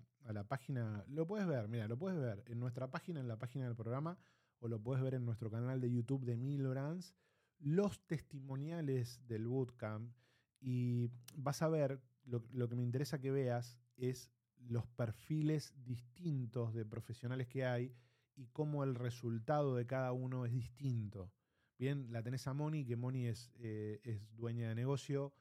página. 0.47 1.04
Lo 1.10 1.28
puedes 1.28 1.45
ver, 1.45 1.67
mira, 1.67 1.89
lo 1.89 1.99
puedes 1.99 2.17
ver 2.17 2.41
en 2.47 2.58
nuestra 2.58 2.89
página, 2.89 3.19
en 3.19 3.28
la 3.28 3.38
página 3.38 3.65
del 3.65 3.75
programa, 3.75 4.17
o 4.60 4.69
lo 4.69 4.82
puedes 4.82 5.04
ver 5.04 5.15
en 5.15 5.25
nuestro 5.25 5.52
canal 5.52 5.82
de 5.82 5.91
YouTube 5.91 6.23
de 6.23 6.38
Milorans, 6.38 7.15
los 7.60 7.99
testimoniales 8.08 9.19
del 9.28 9.45
bootcamp. 9.45 10.13
Y 10.62 11.10
vas 11.36 11.62
a 11.62 11.67
ver, 11.67 12.02
lo, 12.23 12.45
lo 12.54 12.69
que 12.69 12.78
me 12.78 12.84
interesa 12.84 13.19
que 13.19 13.30
veas 13.30 13.78
es 13.97 14.32
los 14.67 14.86
perfiles 14.88 15.74
distintos 15.86 16.74
de 16.74 16.86
profesionales 16.86 17.48
que 17.48 17.65
hay 17.65 17.93
y 18.36 18.48
cómo 18.48 18.84
el 18.84 18.95
resultado 18.95 19.76
de 19.76 19.86
cada 19.86 20.12
uno 20.12 20.45
es 20.45 20.54
distinto. 20.54 21.32
Bien, 21.78 22.12
la 22.12 22.22
tenés 22.22 22.45
a 22.48 22.54
Moni, 22.54 22.86
que 22.86 22.95
Moni 22.95 23.28
es, 23.28 23.52
eh, 23.60 24.02
es 24.04 24.36
dueña 24.36 24.69
de 24.69 24.76
negocio, 24.76 25.34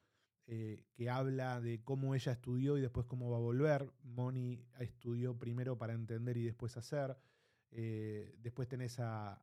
eh, 0.47 0.87
que 0.95 1.11
habla 1.11 1.61
de 1.61 1.83
cómo 1.83 2.15
ella 2.15 2.33
estudió 2.33 2.79
y 2.79 2.81
después 2.81 3.07
cómo 3.07 3.31
va 3.31 3.37
a 3.37 3.41
volver. 3.41 3.93
Moni 4.03 4.65
estudió 4.79 5.39
primero 5.39 5.77
para 5.77 5.93
entender 5.93 6.37
y 6.39 6.45
después 6.45 6.77
hacer. 6.77 7.19
Eh, 7.71 8.35
después 8.39 8.67
tenés 8.67 8.99
a, 8.99 9.43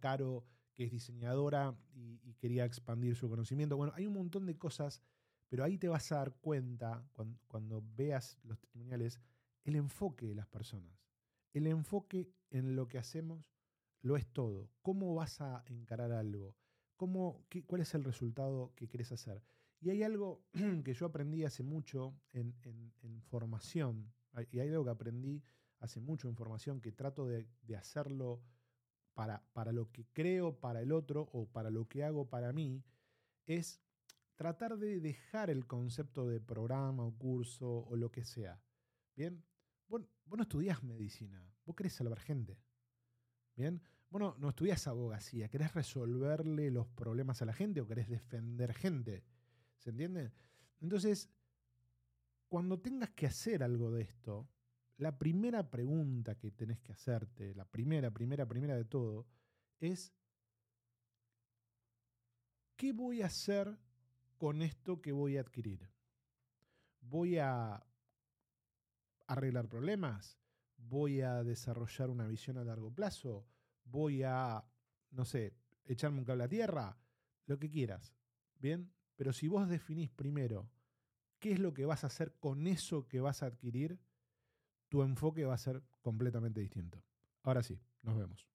Caro, 0.00 0.46
que 0.72 0.84
es 0.84 0.90
diseñadora 0.90 1.76
y, 1.92 2.34
quería 2.34 2.64
expandir 2.64 3.16
su 3.16 3.28
conocimiento. 3.28 3.76
Bueno, 3.76 3.92
hay 3.94 4.06
un 4.06 4.14
montón 4.14 4.46
de 4.46 4.56
cosas 4.56 5.02
pero 5.50 5.64
ahí 5.64 5.76
te 5.76 5.88
vas 5.88 6.10
a 6.12 6.16
dar 6.16 6.32
cuenta, 6.36 7.04
cuando, 7.48 7.82
veas 7.96 8.38
los 8.44 8.56
testimoniales, 8.60 9.20
el 9.64 9.74
enfoque 9.74 10.26
de 10.26 10.36
las 10.36 10.46
personas. 10.46 10.96
El 11.52 11.66
enfoque 11.66 12.30
en 12.50 12.76
lo 12.76 12.86
que 12.86 12.98
hacemos 12.98 13.44
lo 14.00 14.16
es 14.16 14.28
todo. 14.28 14.70
¿Cómo 14.80 15.12
vas 15.16 15.40
a 15.40 15.64
encarar 15.66 16.12
algo? 16.12 16.54
¿Cómo, 16.96 17.44
¿Cuál 17.66 17.82
es 17.82 17.92
el 17.94 18.04
resultado 18.04 18.72
que 18.76 18.86
querés 18.86 19.10
hacer? 19.10 19.42
Y 19.80 19.90
hay 19.90 20.04
algo 20.04 20.44
que 20.84 20.94
yo 20.94 21.06
aprendí 21.06 21.42
hace 21.42 21.64
mucho 21.64 22.14
en, 22.32 22.54
formación, 23.22 24.12
y 24.52 24.60
hay 24.60 24.68
algo 24.68 24.84
que 24.84 24.90
aprendí 24.90 25.42
hace 25.80 25.98
mucho 25.98 26.28
en 26.28 26.36
formación 26.36 26.80
que 26.80 26.92
trato 26.92 27.26
de, 27.26 27.48
hacerlo 27.76 28.40
para, 29.14 29.42
para 29.52 29.72
lo 29.72 29.90
que 29.90 30.06
creo 30.12 30.60
para 30.60 30.80
el 30.80 30.92
otro 30.92 31.28
o 31.32 31.46
para 31.46 31.70
lo 31.70 31.88
que 31.88 32.04
hago 32.04 32.28
para 32.28 32.52
mí, 32.52 32.84
es 33.46 33.82
tratar 34.40 34.78
de 34.78 35.00
dejar 35.00 35.50
el 35.50 35.66
concepto 35.66 36.26
de 36.26 36.40
programa 36.40 37.04
o 37.04 37.12
curso 37.12 37.68
o 37.68 37.94
lo 37.94 38.10
que 38.10 38.24
sea. 38.24 38.58
Bien, 39.14 39.44
vos, 39.86 40.00
no 40.34 40.40
estudiás 40.40 40.82
medicina, 40.82 41.46
vos 41.66 41.76
querés 41.76 41.92
salvar 41.92 42.20
gente. 42.20 42.58
Bien, 43.54 43.82
vos 44.08 44.38
no, 44.38 44.48
estudiás 44.48 44.86
abogacía, 44.86 45.50
querés 45.50 45.74
resolverle 45.74 46.70
los 46.70 46.88
problemas 46.88 47.42
a 47.42 47.44
la 47.44 47.52
gente 47.52 47.82
o 47.82 47.86
querés 47.86 48.08
defender 48.08 48.72
gente. 48.72 49.26
¿Se 49.76 49.90
entiende? 49.90 50.32
Entonces, 50.80 51.28
cuando 52.48 52.80
tengas 52.80 53.10
que 53.10 53.26
hacer 53.26 53.62
algo 53.62 53.90
de 53.90 54.00
esto, 54.00 54.48
la 54.96 55.18
primera 55.18 55.70
pregunta 55.70 56.38
que 56.38 56.50
tenés 56.50 56.80
que 56.80 56.92
hacerte, 56.92 57.54
la 57.54 57.66
primera, 57.66 58.10
primera, 58.10 58.48
primera 58.48 58.74
de 58.74 58.86
todo, 58.86 59.26
es, 59.80 60.14
¿qué 62.74 62.94
voy 62.94 63.20
a 63.20 63.26
hacer 63.26 63.78
con 64.40 64.62
esto 64.62 65.02
que 65.02 65.12
voy 65.12 65.36
a 65.36 65.42
adquirir? 65.42 65.86
¿Voy 67.02 67.36
a 67.36 67.84
arreglar 69.26 69.68
problemas? 69.68 70.38
¿Voy 70.78 71.20
a 71.20 71.44
desarrollar 71.44 72.08
una 72.08 72.26
visión 72.26 72.56
a 72.56 72.64
largo 72.64 72.90
plazo? 72.90 73.46
¿Voy 73.84 74.22
a, 74.22 74.64
no 75.10 75.26
sé, 75.26 75.52
echarme 75.84 76.20
un 76.20 76.24
cable 76.24 76.44
a 76.44 76.48
tierra? 76.48 76.96
Lo 77.44 77.58
que 77.58 77.70
quieras. 77.70 78.16
¿Bien? 78.58 78.90
Pero 79.14 79.34
si 79.34 79.46
vos 79.46 79.68
definís 79.68 80.10
primero 80.10 80.70
qué 81.38 81.52
es 81.52 81.58
lo 81.58 81.74
que 81.74 81.84
vas 81.84 82.04
a 82.04 82.06
hacer 82.06 82.32
con 82.38 82.66
eso 82.66 83.08
que 83.08 83.20
vas 83.20 83.42
a 83.42 83.46
adquirir, 83.46 84.00
tu 84.88 85.02
enfoque 85.02 85.44
va 85.44 85.52
a 85.52 85.58
ser 85.58 85.82
completamente 86.00 86.60
distinto. 86.60 87.04
Ahora 87.42 87.62
sí, 87.62 87.78
nos 88.00 88.16
vemos. 88.16 88.48